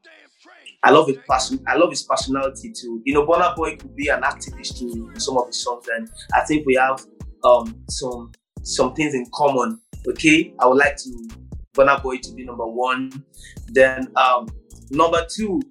I 0.84 0.92
love 0.92 1.08
his 1.08 1.18
passion. 1.30 1.64
I 1.68 1.76
love 1.76 1.92
his 1.92 2.04
personality 2.04 2.72
too. 2.72 3.02
You 3.06 3.14
know, 3.14 3.26
Burna 3.26 3.56
Boy 3.56 3.78
could 3.78 3.96
be 3.96 4.08
an 4.10 4.22
activist 4.22 4.82
in 4.82 5.20
some 5.20 5.38
of 5.38 5.48
his 5.48 5.64
songs, 5.64 5.86
and 5.96 6.10
I 6.34 6.42
think 6.46 6.66
we 6.66 6.76
have 6.76 7.06
um, 7.44 7.84
some 7.90 8.32
some 8.64 8.94
things 8.94 9.14
in 9.14 9.26
common. 9.34 9.80
Okay, 10.08 10.54
I 10.60 10.68
would 10.68 10.78
like 10.78 10.98
to 10.98 11.30
Burna 11.74 12.02
Boy 12.02 12.18
to 12.18 12.34
be 12.34 12.44
number 12.44 12.66
one. 12.66 13.24
Then 13.68 14.12
um, 14.16 14.48
number 14.90 15.26
two, 15.30 15.62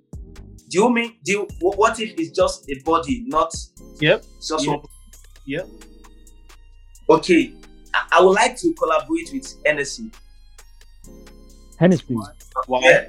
do 0.69 0.79
you 0.79 0.91
mean 0.91 1.17
do 1.25 1.33
you, 1.33 1.49
what 1.61 2.01
if 2.01 2.19
it's 2.19 2.31
just 2.31 2.71
a 2.71 2.81
body, 2.85 3.25
not 3.27 3.53
yep, 4.01 4.25
just 4.37 4.67
yep. 4.67 4.77
one? 4.77 4.87
Yep. 5.47 5.69
Okay, 7.09 7.55
I, 7.95 8.19
I 8.19 8.23
would 8.23 8.33
like 8.33 8.57
to 8.59 8.73
collaborate 8.75 9.31
with 9.33 9.63
NSC. 9.65 10.15
Hennessy. 11.79 12.15
Wow. 12.69 12.81
Yeah. 12.83 13.07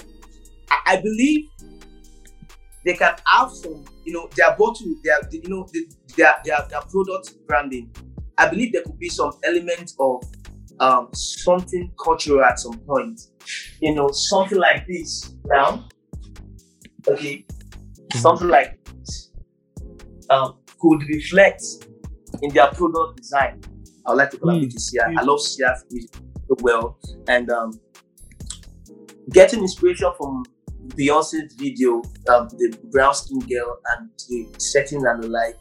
I, 0.72 0.82
I 0.94 1.02
believe 1.02 1.50
they 2.86 2.94
can 2.94 3.14
have 3.26 3.52
some, 3.52 3.84
you 4.06 4.14
know, 4.14 4.30
their 4.36 4.56
bottle, 4.56 4.96
their, 5.04 5.20
you 5.32 5.50
know, 5.50 5.68
their, 6.16 6.38
their, 6.44 6.66
their 6.70 6.82
product 6.82 7.34
branding. 7.48 7.92
I 8.42 8.50
believe 8.50 8.74
there 8.74 8.82
could 8.82 8.98
be 8.98 9.08
some 9.08 9.32
element 9.44 9.92
of 10.00 10.24
um, 10.80 11.10
something 11.14 11.92
cultural 12.04 12.44
at 12.44 12.60
some 12.60 12.80
point. 12.80 13.22
You 13.80 13.94
know, 13.94 14.10
something 14.12 14.58
like 14.58 14.88
this 14.88 15.36
now. 15.46 15.88
Okay, 17.08 17.46
something 18.14 18.48
like 18.48 18.84
this 18.86 19.32
um, 20.32 20.58
could 20.80 21.04
reflect 21.08 21.64
in 22.42 22.52
their 22.52 22.68
product 22.70 23.18
design. 23.18 23.62
I 24.08 24.10
would 24.10 24.18
like 24.18 24.32
to 24.32 24.38
collaborate 24.38 24.74
with 24.74 24.82
Sia. 24.82 25.14
I 25.16 25.22
love 25.22 25.40
Sia's 25.40 25.86
music 25.92 26.16
so 26.48 26.56
well, 26.62 26.98
and 27.28 27.48
um, 27.52 27.80
getting 29.32 29.60
inspiration 29.60 30.12
from 30.18 30.44
Beyonce's 30.96 31.54
video, 31.54 32.02
um, 32.28 32.50
the 32.58 32.76
brown 32.92 33.14
skin 33.14 33.40
girl, 33.42 33.80
and 33.92 34.10
the 34.30 34.48
setting 34.58 35.06
and 35.06 35.22
the 35.24 35.28
like. 35.28 35.56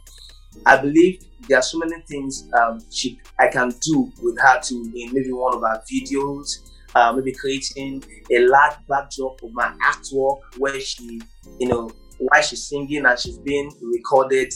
I 0.67 0.77
believe 0.77 1.23
there 1.49 1.59
are 1.59 1.63
so 1.63 1.79
many 1.79 2.01
things 2.03 2.49
um, 2.61 2.81
she 2.91 3.21
I 3.39 3.49
can 3.49 3.73
do 3.81 4.13
with 4.23 4.39
her 4.41 4.61
to 4.61 4.75
in 4.95 5.13
maybe 5.13 5.33
one 5.33 5.55
of 5.55 5.63
our 5.65 5.83
videos, 5.91 6.71
uh, 6.95 7.13
maybe 7.13 7.33
creating 7.33 8.05
a 8.31 8.47
large 8.47 8.75
backdrop 8.89 9.43
of 9.43 9.53
my 9.53 9.73
artwork 9.89 10.41
where 10.59 10.81
she, 10.81 11.21
you 11.59 11.69
know, 11.69 11.91
while 12.19 12.43
she's 12.43 12.69
singing 12.69 13.07
and 13.07 13.19
she's 13.19 13.39
being 13.39 13.71
recorded, 13.83 14.53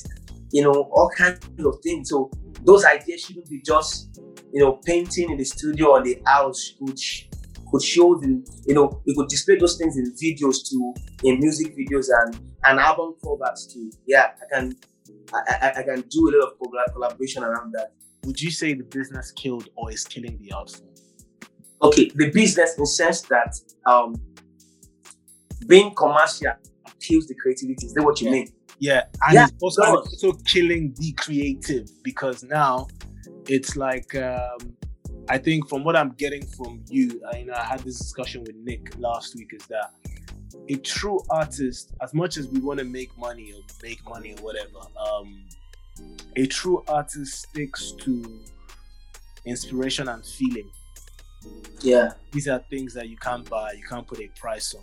you 0.52 0.62
know, 0.62 0.72
all 0.72 1.10
kinds 1.16 1.40
of 1.58 1.76
things. 1.82 2.10
So 2.10 2.30
those 2.64 2.84
ideas 2.84 3.22
shouldn't 3.22 3.48
be 3.48 3.60
just, 3.62 4.20
you 4.52 4.60
know, 4.60 4.80
painting 4.84 5.30
in 5.30 5.38
the 5.38 5.44
studio 5.44 5.92
or 5.92 6.02
the 6.02 6.20
house, 6.26 6.74
which 6.80 7.28
could 7.70 7.82
show 7.82 8.14
the, 8.16 8.46
you 8.66 8.74
know, 8.74 9.02
we 9.06 9.14
could 9.14 9.28
display 9.28 9.56
those 9.56 9.76
things 9.76 9.96
in 9.96 10.12
videos 10.12 10.68
too, 10.68 10.94
in 11.22 11.38
music 11.40 11.76
videos 11.76 12.06
and 12.22 12.38
and 12.64 12.78
album 12.78 13.14
covers 13.22 13.66
too. 13.72 13.90
Yeah, 14.06 14.30
I 14.40 14.54
can, 14.54 14.76
I, 15.32 15.56
I, 15.62 15.80
I 15.80 15.82
can 15.82 16.02
do 16.08 16.28
a 16.28 16.32
lot 16.38 16.52
of 16.52 16.92
collaboration 16.92 17.42
around 17.42 17.72
that. 17.72 17.92
Would 18.24 18.40
you 18.40 18.50
say 18.50 18.74
the 18.74 18.84
business 18.84 19.32
killed 19.32 19.68
or 19.76 19.90
is 19.90 20.04
killing 20.04 20.38
the 20.40 20.52
art 20.52 20.70
form? 20.70 20.90
Okay, 21.82 22.10
the 22.14 22.30
business 22.30 22.78
in 22.78 22.86
sense 22.86 23.22
that 23.22 23.54
um, 23.86 24.14
being 25.66 25.94
commercial 25.94 26.52
kills 27.00 27.26
the 27.26 27.34
creativity. 27.34 27.86
Is 27.86 27.94
that 27.94 28.02
what 28.02 28.20
you 28.20 28.28
yeah. 28.28 28.32
mean? 28.32 28.48
Yeah, 28.78 29.02
and 29.26 29.34
Yeah, 29.34 29.46
it's 29.46 29.62
also, 29.62 29.82
and 29.82 29.96
also 29.96 30.32
killing 30.46 30.94
the 30.96 31.12
creative 31.12 31.88
because 32.02 32.42
now 32.42 32.86
it's 33.48 33.76
like 33.76 34.14
um, 34.14 34.76
I 35.28 35.38
think 35.38 35.68
from 35.68 35.84
what 35.84 35.96
I'm 35.96 36.10
getting 36.10 36.44
from 36.46 36.82
you, 36.88 37.20
I, 37.32 37.38
you 37.38 37.46
know, 37.46 37.54
I 37.54 37.64
had 37.64 37.80
this 37.80 37.98
discussion 37.98 38.42
with 38.42 38.56
Nick 38.56 38.98
last 38.98 39.34
week. 39.36 39.50
Is 39.54 39.66
that 39.66 39.90
a 40.68 40.76
true 40.76 41.20
artist, 41.30 41.92
as 42.02 42.14
much 42.14 42.36
as 42.36 42.48
we 42.48 42.60
want 42.60 42.78
to 42.78 42.84
make 42.84 43.16
money 43.18 43.52
or 43.52 43.60
make 43.82 44.04
money 44.08 44.34
or 44.34 44.42
whatever, 44.42 44.78
um, 44.98 45.44
a 46.36 46.46
true 46.46 46.82
artist 46.88 47.48
sticks 47.48 47.92
to 48.00 48.40
inspiration 49.44 50.08
and 50.08 50.24
feeling. 50.24 50.70
Yeah, 51.80 52.12
These 52.32 52.48
are 52.48 52.64
things 52.70 52.94
that 52.94 53.10
you 53.10 53.18
can't 53.18 53.48
buy, 53.50 53.72
you 53.72 53.84
can't 53.86 54.06
put 54.06 54.18
a 54.18 54.28
price 54.40 54.74
on. 54.74 54.82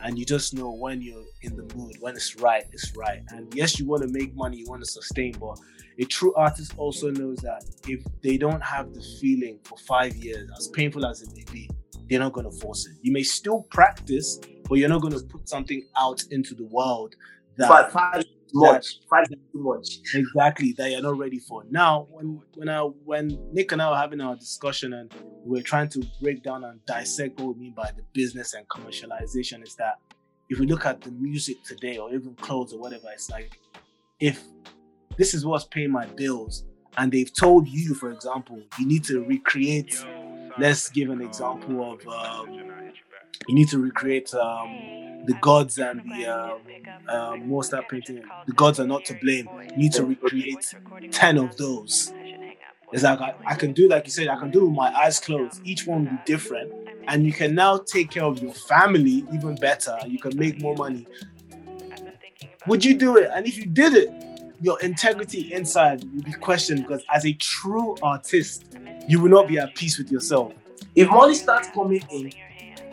And 0.00 0.18
you 0.18 0.26
just 0.26 0.52
know 0.52 0.70
when 0.70 1.00
you're 1.00 1.24
in 1.40 1.56
the 1.56 1.62
mood, 1.74 1.96
when 2.00 2.14
it's 2.14 2.36
right, 2.36 2.64
it's 2.72 2.94
right. 2.94 3.22
And 3.30 3.52
yes, 3.54 3.78
you 3.78 3.86
want 3.86 4.02
to 4.02 4.08
make 4.08 4.36
money, 4.36 4.58
you 4.58 4.66
want 4.68 4.84
to 4.84 4.90
sustain, 4.90 5.32
but 5.40 5.58
a 5.98 6.04
true 6.04 6.34
artist 6.34 6.74
also 6.76 7.10
knows 7.10 7.38
that 7.38 7.64
if 7.88 8.04
they 8.22 8.36
don't 8.36 8.62
have 8.62 8.92
the 8.92 9.02
feeling 9.20 9.58
for 9.64 9.78
five 9.78 10.14
years, 10.16 10.50
as 10.58 10.68
painful 10.68 11.06
as 11.06 11.22
it 11.22 11.30
may 11.34 11.44
be, 11.50 11.70
they're 12.10 12.18
not 12.18 12.32
going 12.34 12.50
to 12.50 12.56
force 12.58 12.86
it. 12.86 12.96
You 13.00 13.12
may 13.12 13.22
still 13.22 13.62
practice, 13.70 14.38
but 14.68 14.78
you're 14.78 14.88
not 14.88 15.02
going 15.02 15.12
to 15.12 15.24
put 15.24 15.48
something 15.48 15.86
out 15.96 16.22
into 16.30 16.54
the 16.54 16.64
world 16.64 17.14
that 17.56 17.68
five, 17.68 17.92
five 17.92 18.18
is 18.20 18.24
too 18.24 18.60
much. 18.60 19.00
Five 19.08 19.28
too 19.28 19.38
much. 19.54 19.98
exactly 20.14 20.72
that 20.78 20.90
you're 20.90 21.02
not 21.02 21.18
ready 21.18 21.38
for. 21.38 21.64
Now, 21.70 22.08
when 22.10 22.40
when 22.54 22.68
I 22.68 22.80
when 22.80 23.38
Nick 23.52 23.72
and 23.72 23.80
I 23.80 23.90
were 23.90 23.96
having 23.96 24.20
our 24.20 24.36
discussion 24.36 24.94
and 24.94 25.12
we 25.44 25.58
are 25.60 25.62
trying 25.62 25.88
to 25.90 26.04
break 26.20 26.42
down 26.42 26.64
and 26.64 26.84
dissect 26.86 27.40
what 27.40 27.56
we 27.56 27.64
mean 27.64 27.74
by 27.74 27.90
the 27.96 28.02
business 28.12 28.54
and 28.54 28.66
commercialization, 28.68 29.62
is 29.62 29.74
that 29.76 29.98
if 30.48 30.58
we 30.58 30.66
look 30.66 30.84
at 30.86 31.00
the 31.00 31.10
music 31.12 31.62
today 31.64 31.98
or 31.98 32.12
even 32.12 32.34
clothes 32.34 32.72
or 32.72 32.80
whatever, 32.80 33.06
it's 33.12 33.30
like 33.30 33.58
if 34.20 34.42
this 35.16 35.34
is 35.34 35.46
what's 35.46 35.64
paying 35.64 35.90
my 35.90 36.06
bills, 36.06 36.64
and 36.96 37.12
they've 37.12 37.32
told 37.32 37.68
you, 37.68 37.94
for 37.94 38.10
example, 38.10 38.60
you 38.78 38.86
need 38.86 39.04
to 39.04 39.24
recreate. 39.24 40.04
Let's 40.58 40.88
give 40.88 41.10
an 41.10 41.20
example 41.20 41.92
of 41.92 42.06
um, 42.06 42.48
you 43.48 43.54
need 43.54 43.68
to 43.68 43.78
recreate 43.78 44.32
um, 44.34 45.24
the 45.26 45.34
gods 45.40 45.78
and 45.78 46.00
the 46.12 46.26
um, 46.26 46.60
uh, 47.08 47.36
more 47.36 47.64
start 47.64 47.88
painting. 47.88 48.22
The 48.46 48.52
gods 48.52 48.78
are 48.78 48.86
not 48.86 49.04
to 49.06 49.14
blame. 49.14 49.48
You 49.70 49.76
need 49.76 49.92
to 49.94 50.04
recreate 50.04 50.74
ten 51.10 51.38
of 51.38 51.56
those. 51.56 52.12
It's 52.92 53.02
like 53.02 53.20
I, 53.20 53.34
I 53.46 53.54
can 53.56 53.72
do, 53.72 53.88
like 53.88 54.04
you 54.04 54.12
said, 54.12 54.28
I 54.28 54.36
can 54.36 54.50
do 54.50 54.66
with 54.66 54.76
my 54.76 54.94
eyes 54.94 55.18
closed. 55.18 55.60
Each 55.64 55.86
one 55.86 56.04
will 56.04 56.12
be 56.12 56.18
different, 56.26 56.72
and 57.08 57.26
you 57.26 57.32
can 57.32 57.54
now 57.54 57.78
take 57.78 58.10
care 58.10 58.24
of 58.24 58.40
your 58.40 58.54
family 58.54 59.24
even 59.32 59.56
better. 59.56 59.98
You 60.06 60.18
can 60.20 60.38
make 60.38 60.60
more 60.60 60.76
money. 60.76 61.06
Would 62.66 62.84
you 62.84 62.94
do 62.96 63.16
it? 63.16 63.30
And 63.34 63.46
if 63.46 63.58
you 63.58 63.66
did 63.66 63.94
it, 63.94 64.33
your 64.64 64.80
integrity 64.80 65.52
inside 65.52 66.02
will 66.04 66.22
be 66.22 66.32
questioned 66.32 66.80
because 66.80 67.04
as 67.12 67.26
a 67.26 67.34
true 67.34 67.94
artist, 68.02 68.78
you 69.06 69.20
will 69.20 69.28
not 69.28 69.46
be 69.46 69.58
at 69.58 69.74
peace 69.74 69.98
with 69.98 70.10
yourself. 70.10 70.54
If 70.94 71.10
money 71.10 71.34
starts 71.34 71.68
coming 71.68 72.02
in, 72.10 72.32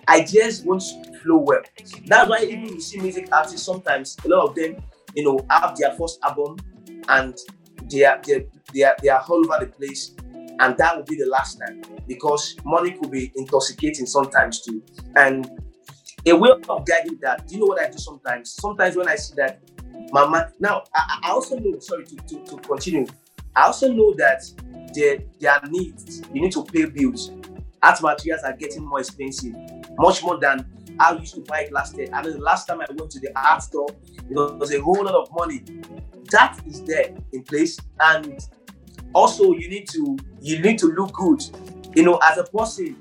ideas 0.10 0.64
won't 0.66 0.84
flow 1.24 1.38
well. 1.38 1.62
That's 2.08 2.30
why 2.30 2.42
even 2.44 2.66
you 2.66 2.82
see 2.82 3.00
music 3.00 3.30
artists 3.32 3.66
sometimes 3.66 4.18
a 4.26 4.28
lot 4.28 4.50
of 4.50 4.56
them, 4.56 4.84
you 5.16 5.24
know, 5.24 5.40
have 5.50 5.78
their 5.78 5.94
first 5.94 6.20
album 6.24 6.58
and 7.08 7.38
they 7.90 8.04
are 8.04 8.20
they, 8.22 8.48
they 8.74 8.84
are 8.84 8.98
they 9.02 9.08
are 9.08 9.24
all 9.30 9.40
over 9.40 9.66
the 9.66 9.72
place, 9.72 10.14
and 10.60 10.78
that 10.78 10.98
will 10.98 11.06
be 11.06 11.16
the 11.16 11.28
last 11.28 11.58
time 11.58 11.82
because 12.06 12.58
money 12.66 12.92
could 12.92 13.12
be 13.12 13.32
intoxicating 13.38 14.06
sometimes 14.06 14.62
too. 14.62 14.84
And 15.16 15.50
a 16.26 16.34
way 16.34 16.50
of 16.52 16.86
guiding 16.86 17.18
that, 17.22 17.48
do 17.48 17.56
you 17.56 17.62
know 17.62 17.68
what 17.68 17.82
I 17.82 17.90
do 17.90 17.98
sometimes? 17.98 18.52
Sometimes 18.52 18.98
when 18.98 19.08
I 19.08 19.16
see 19.16 19.36
that 19.38 19.62
my 20.12 20.28
man 20.28 20.52
now 20.60 20.84
I, 20.96 21.20
I 21.24 21.32
also 21.32 21.58
know 21.58 21.80
sorry 21.80 22.06
to, 22.06 22.16
to, 22.16 22.46
to 22.46 22.58
continue. 22.58 23.06
I 23.56 23.64
also 23.64 23.92
know 23.92 24.14
that 24.18 24.44
there 24.94 25.52
are 25.52 25.62
needs. 25.70 26.22
You 26.34 26.42
need 26.42 26.52
to 26.54 26.64
pay 26.64 26.86
bills. 26.86 27.32
Art 27.84 28.02
materials 28.02 28.44
are 28.44 28.54
getting 28.54 28.86
more 28.86 29.00
expensive, 29.00 29.54
much 29.98 30.24
more 30.24 30.40
than 30.40 30.66
I 31.00 31.14
used 31.14 31.34
to 31.36 31.42
buy 31.42 31.62
it 31.62 31.72
last 31.72 31.98
year. 31.98 32.08
I 32.14 32.22
the 32.22 32.38
last 32.38 32.68
time 32.68 32.80
I 32.82 32.86
went 32.94 33.10
to 33.12 33.20
the 33.20 33.32
art 33.36 33.64
store, 33.64 33.88
there 34.30 34.38
was 34.56 34.74
a 34.74 34.82
whole 34.82 35.04
lot 35.04 35.16
of 35.16 35.30
money. 35.34 35.64
That 36.32 36.60
is 36.68 36.84
there 36.84 37.16
in 37.34 37.44
place, 37.44 37.80
and 38.00 38.40
also 39.14 39.54
you 39.54 39.68
need 39.68 39.90
to 39.90 40.18
you 40.40 40.60
need 40.60 40.78
to 40.80 40.88
look 40.88 41.14
good, 41.14 41.44
you 41.96 42.04
know, 42.04 42.20
as 42.30 42.38
a 42.38 42.44
person. 42.44 42.98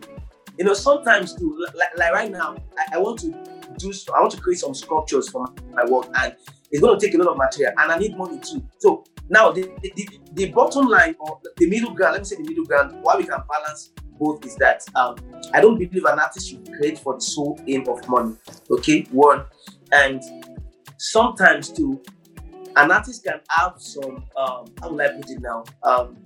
You 0.59 0.65
know, 0.65 0.75
sometimes 0.75 1.35
too, 1.35 1.57
like, 1.75 1.97
like 1.97 2.13
right 2.13 2.31
now, 2.31 2.57
I, 2.77 2.97
I 2.97 2.99
want 2.99 3.21
to 3.21 3.31
do, 3.79 3.93
I 4.15 4.21
want 4.21 4.33
to 4.33 4.41
create 4.41 4.59
some 4.59 4.75
sculptures 4.75 5.29
for 5.29 5.47
my 5.73 5.85
work, 5.85 6.09
and 6.15 6.35
it's 6.71 6.81
going 6.81 6.99
to 6.99 7.05
take 7.05 7.15
a 7.15 7.19
lot 7.19 7.29
of 7.29 7.37
material, 7.37 7.75
and 7.79 7.93
I 7.93 7.99
need 7.99 8.17
money 8.17 8.39
too. 8.39 8.63
So 8.79 9.05
now 9.29 9.53
the, 9.53 9.71
the, 9.83 10.09
the, 10.33 10.51
bottom 10.53 10.87
line 10.87 11.17
or 11.19 11.41
the 11.57 11.69
middle 11.69 11.93
ground, 11.93 12.13
let 12.15 12.21
me 12.23 12.25
say 12.25 12.37
the 12.37 12.49
middle 12.49 12.65
ground, 12.65 12.99
why 13.03 13.17
we 13.17 13.25
can 13.25 13.41
balance 13.49 13.93
both 14.19 14.45
is 14.45 14.55
that 14.57 14.85
um, 14.95 15.17
I 15.53 15.61
don't 15.61 15.79
believe 15.79 16.05
an 16.05 16.19
artist 16.19 16.51
should 16.51 16.71
create 16.75 16.99
for 16.99 17.15
the 17.15 17.21
sole 17.21 17.59
aim 17.67 17.89
of 17.89 18.07
money. 18.09 18.37
Okay, 18.71 19.07
one, 19.11 19.45
and 19.93 20.23
sometimes 20.99 21.71
too, 21.71 22.01
an 22.77 22.93
artist 22.93 23.25
can 23.25 23.41
have 23.49 23.75
some 23.79 24.25
um, 24.37 24.67
how 24.81 24.91
will 24.91 25.01
I 25.01 25.09
put 25.09 25.31
it 25.31 25.41
now? 25.41 25.65
Um, 25.83 26.17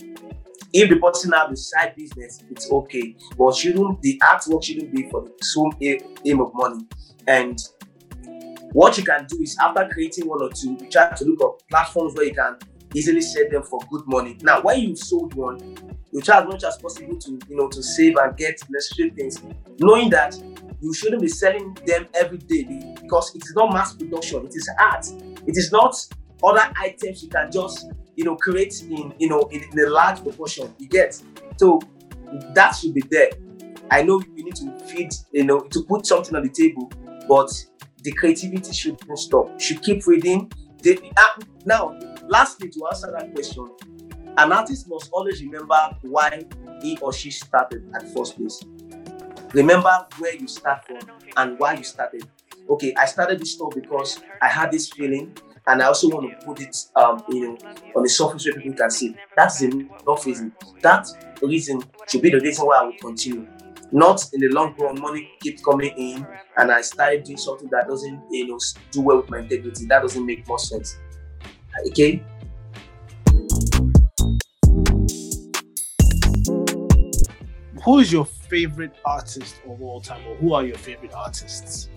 if 0.73 0.91
the 0.91 0.97
person 0.97 1.33
have 1.33 1.53
a 1.53 1.57
side 1.57 1.95
business, 1.97 2.43
it's 2.51 2.71
okay, 2.71 3.17
but 3.39 3.55
shouldn't 3.55 4.03
the 4.03 4.21
artwork 4.23 4.65
shouldn't 4.65 4.93
be 4.93 5.09
for 5.09 5.23
the 5.23 5.33
sole 5.41 5.73
aim 5.81 6.41
of 6.41 6.53
money. 6.53 6.85
And 7.29 7.59
what 8.75 8.99
you 8.99 9.05
can 9.05 9.25
do 9.27 9.41
is 9.41 9.57
after 9.63 9.89
creating 9.93 10.27
one 10.27 10.43
or 10.43 10.51
two, 10.51 10.77
you 10.81 10.89
try 10.91 11.09
to 11.09 11.25
look 11.25 11.41
up 11.43 11.63
platforms 11.71 12.13
where 12.15 12.27
you 12.27 12.35
can 12.35 12.59
easily 12.93 13.21
sell 13.21 13.49
them 13.49 13.63
for 13.63 13.79
good 13.89 14.03
money. 14.07 14.37
Now, 14.43 14.63
when 14.63 14.81
you 14.81 14.97
sold 14.97 15.33
one, 15.35 15.77
you 16.11 16.21
try 16.21 16.41
as 16.41 16.47
much 16.49 16.65
as 16.65 16.77
possible 16.79 17.17
to 17.17 17.39
you 17.49 17.57
know 17.57 17.69
to 17.69 17.81
save 17.81 18.17
and 18.17 18.37
get 18.37 18.61
necessary 18.69 19.11
things, 19.11 19.41
knowing 19.79 20.11
that 20.11 20.37
you 20.81 20.93
shouldn't 20.93 21.23
be 21.23 21.29
selling 21.29 21.73
them 21.87 22.09
every 22.15 22.39
day 22.39 22.65
because 23.01 23.33
it 23.37 23.45
is 23.45 23.53
not 23.55 23.73
mass 23.73 23.95
production, 23.95 24.45
it 24.45 24.55
is 24.57 24.69
art. 24.81 25.07
It 25.47 25.57
is 25.57 25.71
not 25.71 25.95
other 26.43 26.69
items 26.77 27.23
you 27.23 27.29
can 27.29 27.53
just 27.53 27.87
you 28.17 28.25
know 28.25 28.35
create 28.35 28.83
in 28.83 29.15
you 29.21 29.29
know 29.29 29.43
in, 29.53 29.63
in 29.71 29.87
a 29.87 29.89
large 29.89 30.21
proportion. 30.25 30.75
You 30.79 30.89
get 30.89 31.21
so 31.59 31.81
that 32.55 32.73
should 32.73 32.93
be 32.95 33.03
there. 33.09 33.31
I 33.93 34.03
know 34.03 34.21
you 34.35 34.45
need 34.45 34.57
to 34.57 34.77
feed, 34.87 35.13
you 35.31 35.45
know, 35.45 35.61
to 35.61 35.85
put 35.85 36.07
something 36.07 36.35
on 36.35 36.43
the 36.43 36.49
table, 36.49 36.91
but 37.29 37.51
the 38.05 38.13
creativity 38.13 38.73
should 38.73 38.97
not 39.09 39.19
stop. 39.19 39.59
Should 39.61 39.83
keep 39.83 40.07
reading. 40.07 40.53
Uh, 40.87 41.41
now, 41.65 41.99
lastly, 42.29 42.69
to 42.69 42.87
answer 42.87 43.11
that 43.19 43.35
question, 43.35 43.71
an 44.37 44.53
artist 44.53 44.87
must 44.89 45.11
always 45.11 45.43
remember 45.43 45.97
why 46.03 46.45
he 46.83 46.99
or 46.99 47.13
she 47.13 47.31
started 47.31 47.91
at 47.95 48.07
first 48.15 48.37
place. 48.37 48.63
Remember 49.55 50.07
where 50.19 50.35
you 50.35 50.47
start 50.47 50.85
from 50.85 50.99
and 51.37 51.59
why 51.59 51.75
you 51.75 51.85
started. 51.85 52.29
Okay, 52.69 52.93
I 52.97 53.07
started 53.07 53.41
this 53.41 53.53
store 53.53 53.71
because 53.75 54.21
I 54.43 54.49
had 54.49 54.71
this 54.71 54.91
feeling, 54.91 55.35
and 55.67 55.83
I 55.83 55.87
also 55.87 56.09
want 56.09 56.39
to 56.39 56.47
put 56.47 56.61
it, 56.61 56.77
um, 56.97 57.23
you 57.29 57.49
know, 57.49 57.59
on 57.97 58.03
the 58.03 58.09
surface 58.09 58.45
where 58.45 58.55
people 58.55 58.77
can 58.77 58.91
see. 58.91 59.17
That's 59.37 59.63
enough 59.63 60.27
reason. 60.27 60.53
That 60.83 61.09
reason 61.41 61.83
should 62.09 62.21
be 62.21 62.31
the 62.31 62.41
reason 62.41 62.67
why 62.67 62.77
I 62.77 62.85
will 62.85 62.99
continue. 63.01 63.47
Not 63.95 64.27
in 64.33 64.41
the 64.41 64.49
long 64.49 64.75
run, 64.77 65.01
money 65.01 65.31
keeps 65.41 65.65
coming 65.65 65.97
in, 65.97 66.27
and 66.57 66.73
I 66.73 66.81
started 66.81 67.23
doing 67.23 67.39
something 67.39 67.69
that 67.71 67.87
doesn't, 67.87 68.25
you 68.29 68.49
know, 68.49 68.59
do 68.91 69.03
well 69.03 69.19
with 69.19 69.31
my 69.31 69.39
integrity. 69.39 69.87
That 69.87 70.03
doesn't 70.03 70.27
make 70.27 70.49
more 70.49 70.59
sense. 70.59 70.99
Okay. 71.87 72.25
who 77.85 77.99
is 77.99 78.11
your 78.11 78.25
favorite 78.25 78.97
artist 79.05 79.61
of 79.69 79.81
all 79.81 80.01
time, 80.01 80.27
or 80.27 80.35
who 80.37 80.55
are 80.55 80.65
your 80.65 80.77
favorite 80.77 81.13
artists? 81.15 81.89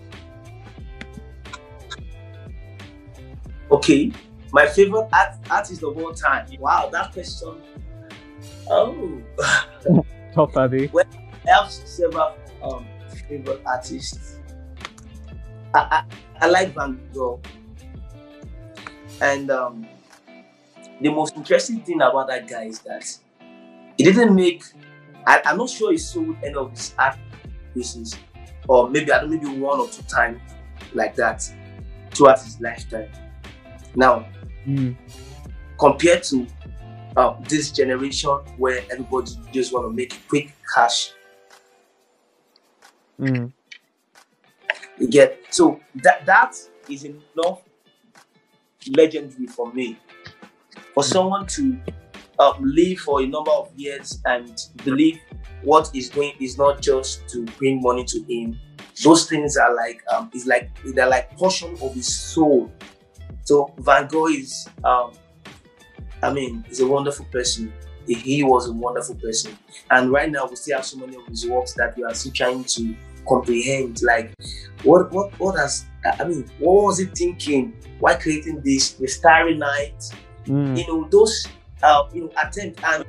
Okay, 3.71 4.12
my 4.51 4.67
favorite 4.67 5.07
art, 5.13 5.36
artist 5.49 5.81
of 5.81 5.97
all 5.97 6.13
time. 6.13 6.45
Wow, 6.60 6.89
that 6.91 7.13
question. 7.13 7.55
Oh, 8.69 9.19
Top 10.36 10.55
Abby. 10.57 10.91
I 10.93 11.26
have 11.47 11.71
several 11.71 12.36
um, 12.63 12.86
favorite 13.27 13.62
artists. 13.65 14.39
I, 15.73 15.79
I, 15.79 16.45
I 16.45 16.47
like 16.47 16.73
Van 16.73 16.99
Gogh, 17.13 17.41
and 19.21 19.49
um, 19.51 19.88
the 21.01 21.10
most 21.10 21.36
interesting 21.36 21.81
thing 21.81 22.01
about 22.01 22.27
that 22.27 22.47
guy 22.47 22.63
is 22.63 22.79
that 22.81 23.17
he 23.97 24.03
didn't 24.03 24.33
make. 24.36 24.63
I, 25.25 25.41
I'm 25.45 25.57
not 25.57 25.69
sure 25.69 25.91
he 25.91 25.97
sold 25.97 26.36
any 26.43 26.55
of 26.55 26.71
his 26.71 26.93
art 26.97 27.17
pieces, 27.73 28.17
or 28.67 28.89
maybe 28.89 29.12
I 29.12 29.19
don't 29.21 29.31
know, 29.31 29.38
maybe 29.38 29.60
one 29.60 29.79
or 29.79 29.88
two 29.88 30.03
times 30.03 30.39
like 30.93 31.15
that 31.15 31.49
throughout 32.12 32.41
his 32.41 32.60
lifetime. 32.62 33.10
Now, 33.95 34.25
Mm. 34.67 34.97
compared 35.79 36.23
to 36.23 36.45
uh, 37.15 37.36
this 37.47 37.71
generation 37.71 38.31
where 38.57 38.81
everybody 38.91 39.31
just 39.53 39.71
want 39.71 39.86
to 39.86 39.93
make 39.93 40.19
quick 40.27 40.53
cash, 40.75 41.13
Mm. 43.19 43.51
you 44.99 45.08
get 45.08 45.39
so 45.49 45.80
that 45.95 46.25
that 46.25 46.56
is 46.89 47.03
enough 47.03 47.62
legendary 48.95 49.47
for 49.47 49.71
me. 49.73 49.97
For 50.93 51.03
someone 51.03 51.45
to 51.47 51.77
uh, 52.39 52.53
live 52.60 52.99
for 52.99 53.21
a 53.21 53.27
number 53.27 53.51
of 53.51 53.71
years 53.75 54.19
and 54.25 54.60
believe 54.84 55.19
what 55.63 55.89
he's 55.93 56.10
doing 56.10 56.34
is 56.39 56.58
not 56.58 56.82
just 56.82 57.27
to 57.30 57.43
bring 57.58 57.82
money 57.82 58.03
to 58.06 58.23
him. 58.23 58.58
Those 59.03 59.30
things 59.30 59.58
are 59.58 59.75
like 59.75 60.01
um, 60.12 60.32
is 60.34 60.45
like 60.47 60.69
they're 60.84 61.10
like 61.10 61.36
portion 61.38 61.75
of 61.82 61.93
his 61.93 62.13
soul. 62.13 62.71
So 63.43 63.73
Van 63.77 64.08
Gogh 64.08 64.27
is, 64.27 64.67
um, 64.84 65.12
I 66.21 66.34
mean, 66.34 66.65
he's 66.67 66.80
a 66.80 66.88
wonderful 66.88 67.25
person. 67.32 67.71
He, 68.07 68.13
he 68.15 68.43
was 68.43 68.67
a 68.69 68.73
wonderful 68.73 69.15
person, 69.15 69.57
and 69.91 70.11
right 70.11 70.31
now 70.31 70.47
we 70.49 70.55
still 70.55 70.77
have 70.77 70.85
so 70.85 70.97
many 70.97 71.15
of 71.17 71.25
his 71.27 71.45
works 71.47 71.73
that 71.73 71.95
we 71.97 72.03
are 72.03 72.13
still 72.13 72.31
trying 72.31 72.63
to 72.63 72.95
comprehend. 73.27 74.01
Like, 74.01 74.33
what 74.83 75.11
what 75.11 75.37
what 75.39 75.57
has 75.59 75.85
I 76.19 76.23
mean, 76.23 76.49
what 76.59 76.83
was 76.85 76.97
he 76.99 77.05
thinking? 77.05 77.73
Why 77.99 78.15
creating 78.15 78.61
this? 78.63 78.91
The 78.93 79.07
Starry 79.07 79.55
Night, 79.57 80.03
Mm. 80.45 80.77
you 80.77 80.87
know, 80.87 81.07
those 81.09 81.45
uh, 81.83 82.03
you 82.13 82.21
know 82.21 82.31
attempt 82.41 82.79
and 82.83 83.03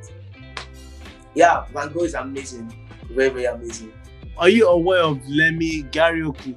yeah, 1.34 1.66
Van 1.72 1.92
Gogh 1.92 2.02
is 2.04 2.14
amazing, 2.14 2.72
very 3.10 3.28
very 3.28 3.44
amazing. 3.44 3.92
Are 4.36 4.48
you 4.48 4.66
aware 4.68 5.02
of 5.02 5.18
Lemi 5.18 5.88
Ghariokwu? 5.92 6.56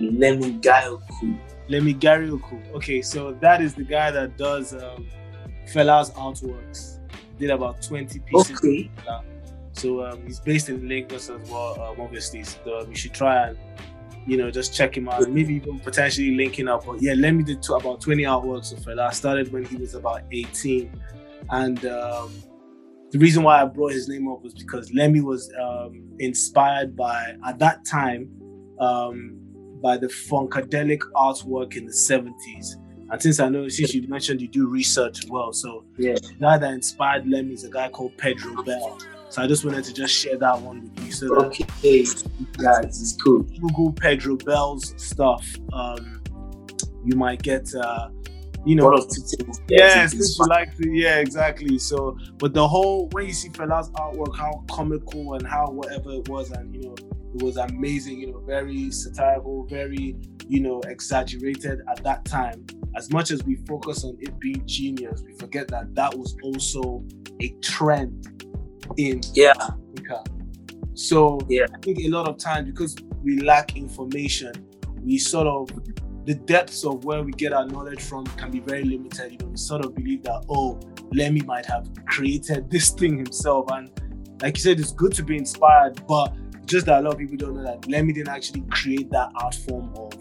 Lemi 0.00 0.60
Ghariokwu. 0.60 1.38
Lemi 1.68 1.98
Ghariokwu. 1.98 2.74
Okay, 2.74 3.02
so 3.02 3.32
that 3.32 3.60
is 3.60 3.74
the 3.74 3.84
guy 3.84 4.10
that 4.10 4.36
does 4.36 4.74
um, 4.74 5.06
Fela's 5.72 6.10
artworks. 6.12 6.98
Did 7.38 7.50
about 7.50 7.82
20 7.82 8.18
pieces. 8.20 8.56
Okay. 8.58 8.90
So 9.72 10.06
um, 10.06 10.22
he's 10.24 10.40
based 10.40 10.70
in 10.70 10.88
Lagos 10.88 11.28
as 11.28 11.50
well, 11.50 11.78
um, 11.80 12.00
obviously. 12.00 12.42
So 12.44 12.80
um, 12.80 12.90
you 12.90 12.96
should 12.96 13.12
try 13.12 13.48
and 13.48 13.58
you 14.26 14.38
know 14.38 14.50
just 14.50 14.74
check 14.74 14.96
him 14.96 15.08
out. 15.08 15.28
Maybe 15.28 15.54
even 15.54 15.78
potentially 15.80 16.34
linking 16.34 16.66
up. 16.66 16.86
But 16.86 17.02
yeah, 17.02 17.12
Lemi 17.12 17.44
did 17.44 17.62
to 17.64 17.74
about 17.74 18.00
20 18.00 18.22
artworks 18.22 18.72
of 18.72 18.78
Fela. 18.78 19.12
Started 19.12 19.52
when 19.52 19.66
he 19.66 19.76
was 19.76 19.94
about 19.94 20.22
18, 20.32 20.90
and 21.50 21.84
um, 21.84 22.32
the 23.10 23.18
reason 23.18 23.42
why 23.42 23.60
I 23.62 23.66
brought 23.66 23.92
his 23.92 24.08
name 24.08 24.28
up 24.28 24.42
was 24.42 24.54
because 24.54 24.90
Lemi 24.92 25.22
was 25.22 25.52
um, 25.60 26.10
inspired 26.18 26.96
by 26.96 27.36
at 27.46 27.58
that 27.58 27.84
time 27.84 28.30
um, 28.80 29.38
by 29.82 29.96
the 29.96 30.06
funkadelic 30.06 31.00
artwork 31.14 31.76
in 31.76 31.86
the 31.86 31.92
70s. 31.92 32.76
And 33.10 33.22
since 33.22 33.38
I 33.38 33.48
know, 33.48 33.68
since 33.68 33.94
you 33.94 34.06
mentioned 34.08 34.40
you 34.40 34.48
do 34.48 34.66
research 34.68 35.24
as 35.24 35.30
well, 35.30 35.52
so 35.52 35.84
Yeah. 35.96 36.14
the 36.14 36.34
guy 36.40 36.58
that 36.58 36.72
inspired 36.72 37.24
Lemi 37.24 37.52
is 37.52 37.64
a 37.64 37.70
guy 37.70 37.88
called 37.88 38.16
Pedro 38.16 38.62
Bell. 38.64 38.98
So 39.28 39.42
I 39.42 39.46
just 39.46 39.64
wanted 39.64 39.84
to 39.84 39.92
just 39.94 40.14
share 40.14 40.36
that 40.38 40.60
one 40.60 40.82
with 40.82 41.04
you. 41.04 41.12
So 41.12 41.34
Okay, 41.46 41.64
guys, 41.82 43.00
it's 43.00 43.16
cool. 43.22 43.42
Google 43.60 43.92
Pedro 43.92 44.36
Bell's 44.36 44.94
stuff, 44.96 45.46
um, 45.72 46.20
you 47.04 47.16
might 47.16 47.42
get, 47.42 47.72
uh, 47.74 48.08
you 48.64 48.74
know, 48.74 48.86
One 48.86 48.94
of 48.94 49.08
two 49.08 49.22
things. 49.22 49.60
Yes, 49.68 50.12
it's 50.12 50.36
since 50.36 50.38
you 50.40 50.46
like 50.46 50.76
to, 50.76 50.90
yeah, 50.90 51.18
exactly. 51.18 51.78
So, 51.78 52.18
but 52.38 52.52
the 52.52 52.66
whole 52.66 53.08
when 53.12 53.26
you 53.26 53.32
see 53.32 53.48
Fela's 53.50 53.90
artwork, 53.90 54.36
how 54.36 54.64
comical 54.68 55.34
and 55.34 55.46
how 55.46 55.70
whatever 55.70 56.10
it 56.14 56.28
was, 56.28 56.50
and 56.50 56.74
you 56.74 56.82
know, 56.82 56.94
it 57.36 57.42
was 57.42 57.56
amazing. 57.56 58.20
You 58.20 58.32
know, 58.32 58.38
very 58.40 58.90
satirical, 58.90 59.66
very 59.66 60.16
you 60.48 60.60
know 60.60 60.80
exaggerated 60.88 61.80
at 61.90 62.02
that 62.04 62.24
time. 62.24 62.64
As 62.96 63.12
much 63.12 63.30
as 63.30 63.42
we 63.44 63.56
focus 63.66 64.04
on 64.04 64.16
it 64.20 64.38
being 64.38 64.62
genius, 64.66 65.22
we 65.24 65.34
forget 65.34 65.68
that 65.68 65.94
that 65.94 66.14
was 66.16 66.36
also 66.42 67.04
a 67.40 67.50
trend 67.62 68.26
in 68.96 69.20
Yeah. 69.34 69.52
Africa. 69.60 70.24
So 70.94 71.38
Yeah. 71.48 71.66
I 71.74 71.78
think 71.80 71.98
a 71.98 72.08
lot 72.08 72.28
of 72.28 72.38
times 72.38 72.66
because 72.70 72.96
we 73.22 73.40
lack 73.40 73.76
information, 73.76 74.52
we 75.02 75.18
sort 75.18 75.46
of 75.46 75.68
the 76.24 76.34
depths 76.34 76.84
of 76.84 77.04
where 77.04 77.22
we 77.22 77.32
get 77.32 77.52
our 77.52 77.66
knowledge 77.66 78.00
from 78.00 78.24
can 78.38 78.50
be 78.50 78.60
very 78.60 78.82
limited. 78.84 79.32
You 79.32 79.38
know, 79.38 79.48
we 79.48 79.56
sort 79.56 79.84
of 79.84 79.94
believe 79.94 80.22
that 80.22 80.44
oh, 80.48 80.78
Lemi 81.14 81.44
might 81.44 81.66
have 81.66 81.88
created 82.06 82.70
this 82.70 82.90
thing 82.90 83.18
himself, 83.18 83.70
and 83.72 83.90
like 84.42 84.56
you 84.56 84.62
said, 84.62 84.80
it's 84.80 84.92
good 84.92 85.12
to 85.14 85.22
be 85.22 85.36
inspired, 85.36 86.04
but 86.08 86.34
just 86.66 86.86
that 86.86 87.00
a 87.00 87.02
lot 87.02 87.14
of 87.14 87.18
people 87.18 87.36
don't 87.36 87.54
know 87.56 87.62
that 87.62 87.82
Lemi 87.82 88.14
didn't 88.14 88.28
actually 88.28 88.62
create 88.70 89.10
that 89.10 89.30
art 89.36 89.54
form 89.54 89.92
of 89.96 90.12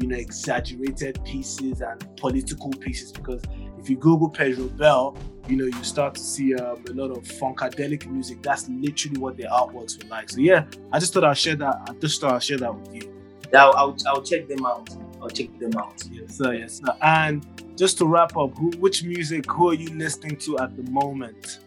you 0.00 0.08
know 0.08 0.16
exaggerated 0.16 1.22
pieces 1.24 1.80
and 1.80 2.16
political 2.16 2.70
pieces 2.70 3.12
because 3.12 3.42
if 3.78 3.90
you 3.90 3.96
Google 3.96 4.30
Pedro 4.30 4.66
Bell, 4.68 5.16
you 5.46 5.56
know 5.56 5.66
you 5.66 5.84
start 5.84 6.14
to 6.14 6.20
see 6.20 6.54
um, 6.54 6.82
a 6.88 6.92
lot 6.92 7.10
of 7.10 7.24
funkadelic 7.24 8.06
music. 8.06 8.42
That's 8.42 8.68
literally 8.68 9.18
what 9.18 9.36
their 9.36 9.50
artworks 9.50 10.02
were 10.02 10.08
like. 10.08 10.30
So 10.30 10.40
yeah, 10.40 10.64
I 10.92 10.98
just 10.98 11.12
thought 11.12 11.24
I'd 11.24 11.36
share 11.36 11.56
that. 11.56 11.82
I 11.88 11.92
just 11.94 12.20
thought 12.20 12.32
I'd 12.32 12.42
share 12.42 12.58
that 12.58 12.74
with 12.74 12.94
you. 12.94 13.14
I'll, 13.54 13.72
I'll, 13.76 13.96
I'll 14.06 14.22
check 14.22 14.48
them 14.48 14.64
out. 14.66 14.88
I'll 15.20 15.30
check 15.30 15.56
them 15.58 15.76
out. 15.78 16.02
Yes, 16.10 16.36
sir. 16.36 16.54
Yes, 16.54 16.78
sir. 16.78 16.96
And 17.02 17.46
just 17.76 17.98
to 17.98 18.06
wrap 18.06 18.36
up, 18.36 18.56
who, 18.56 18.70
which 18.78 19.04
music, 19.04 19.50
who 19.50 19.70
are 19.70 19.74
you 19.74 19.88
listening 19.90 20.36
to 20.38 20.58
at 20.58 20.76
the 20.76 20.82
moment? 20.90 21.60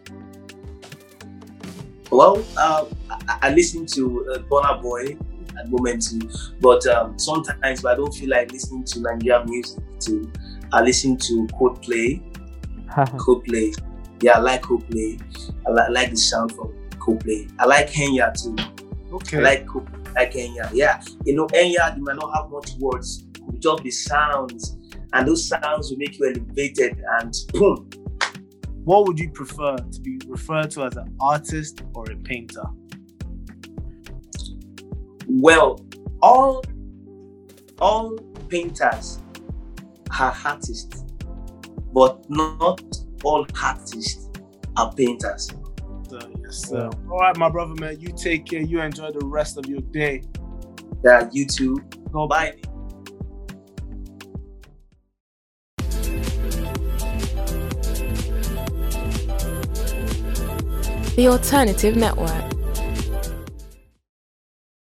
Well, 2.10 2.44
uh, 2.56 2.86
I, 3.10 3.38
I 3.42 3.54
listen 3.54 3.86
to 3.86 4.32
uh, 4.32 4.38
Burna 4.40 4.80
Boy 4.82 5.16
at 5.58 5.64
the 5.64 5.70
moment 5.70 6.02
too, 6.02 6.20
but 6.60 6.86
um, 6.86 7.18
sometimes 7.18 7.80
if 7.80 7.86
I 7.86 7.94
don't 7.94 8.12
feel 8.14 8.30
like 8.30 8.52
listening 8.52 8.84
to 8.84 9.00
Nigerian 9.00 9.48
music 9.48 9.82
too, 10.00 10.30
I 10.72 10.82
listen 10.82 11.16
to 11.16 11.46
Coldplay. 11.52 12.22
Coldplay, 13.18 13.74
yeah, 14.22 14.32
I 14.32 14.40
like 14.40 14.62
Coldplay. 14.62 15.20
I 15.66 15.70
li- 15.70 15.92
like 15.92 16.10
the 16.10 16.16
sound 16.16 16.52
from 16.54 16.72
Coldplay. 16.98 17.50
I 17.58 17.66
like 17.66 17.90
Kanye 17.90 18.32
too. 18.42 18.56
Okay. 19.12 19.38
I 19.38 19.40
like 19.40 19.66
Coldplay, 19.66 20.08
I 20.08 20.20
like 20.20 20.32
Kanye. 20.32 20.70
Yeah, 20.72 21.02
you 21.24 21.34
know, 21.34 21.46
Kanye, 21.46 21.96
you 21.96 22.04
might 22.04 22.16
not 22.16 22.32
have 22.34 22.50
much 22.50 22.72
words, 22.78 23.22
but 23.22 23.58
just 23.58 23.82
the 23.82 23.90
sounds, 23.90 24.76
and 25.12 25.26
those 25.26 25.46
sounds 25.48 25.90
will 25.90 25.98
make 25.98 26.18
you 26.18 26.26
elevated, 26.26 27.02
and 27.20 27.34
boom, 27.52 27.88
what 28.84 29.06
would 29.06 29.18
you 29.18 29.30
prefer 29.30 29.76
to 29.76 30.00
be 30.00 30.18
referred 30.26 30.70
to 30.70 30.84
as 30.84 30.96
an 30.96 31.14
artist 31.20 31.82
or 31.94 32.10
a 32.10 32.16
painter? 32.16 32.62
Well, 35.40 35.80
all 36.20 36.64
all 37.80 38.16
painters 38.48 39.20
are 40.18 40.36
artists, 40.44 41.04
but 41.92 42.28
not 42.28 42.82
all 43.22 43.46
artists 43.62 44.28
are 44.76 44.92
painters. 44.94 45.48
So, 46.08 46.18
yes, 46.42 46.68
sir. 46.68 46.90
All 47.08 47.18
right, 47.20 47.36
my 47.36 47.48
brother, 47.48 47.74
man. 47.74 48.00
You 48.00 48.08
take 48.16 48.46
care. 48.46 48.62
You 48.62 48.80
enjoy 48.80 49.12
the 49.12 49.24
rest 49.24 49.58
of 49.58 49.66
your 49.66 49.80
day. 49.80 50.24
Yeah, 51.04 51.28
you 51.30 51.46
too. 51.46 51.76
Go 52.10 52.26
Bye. 52.26 52.56
The 61.14 61.28
Alternative 61.28 61.94
Network. 61.96 62.47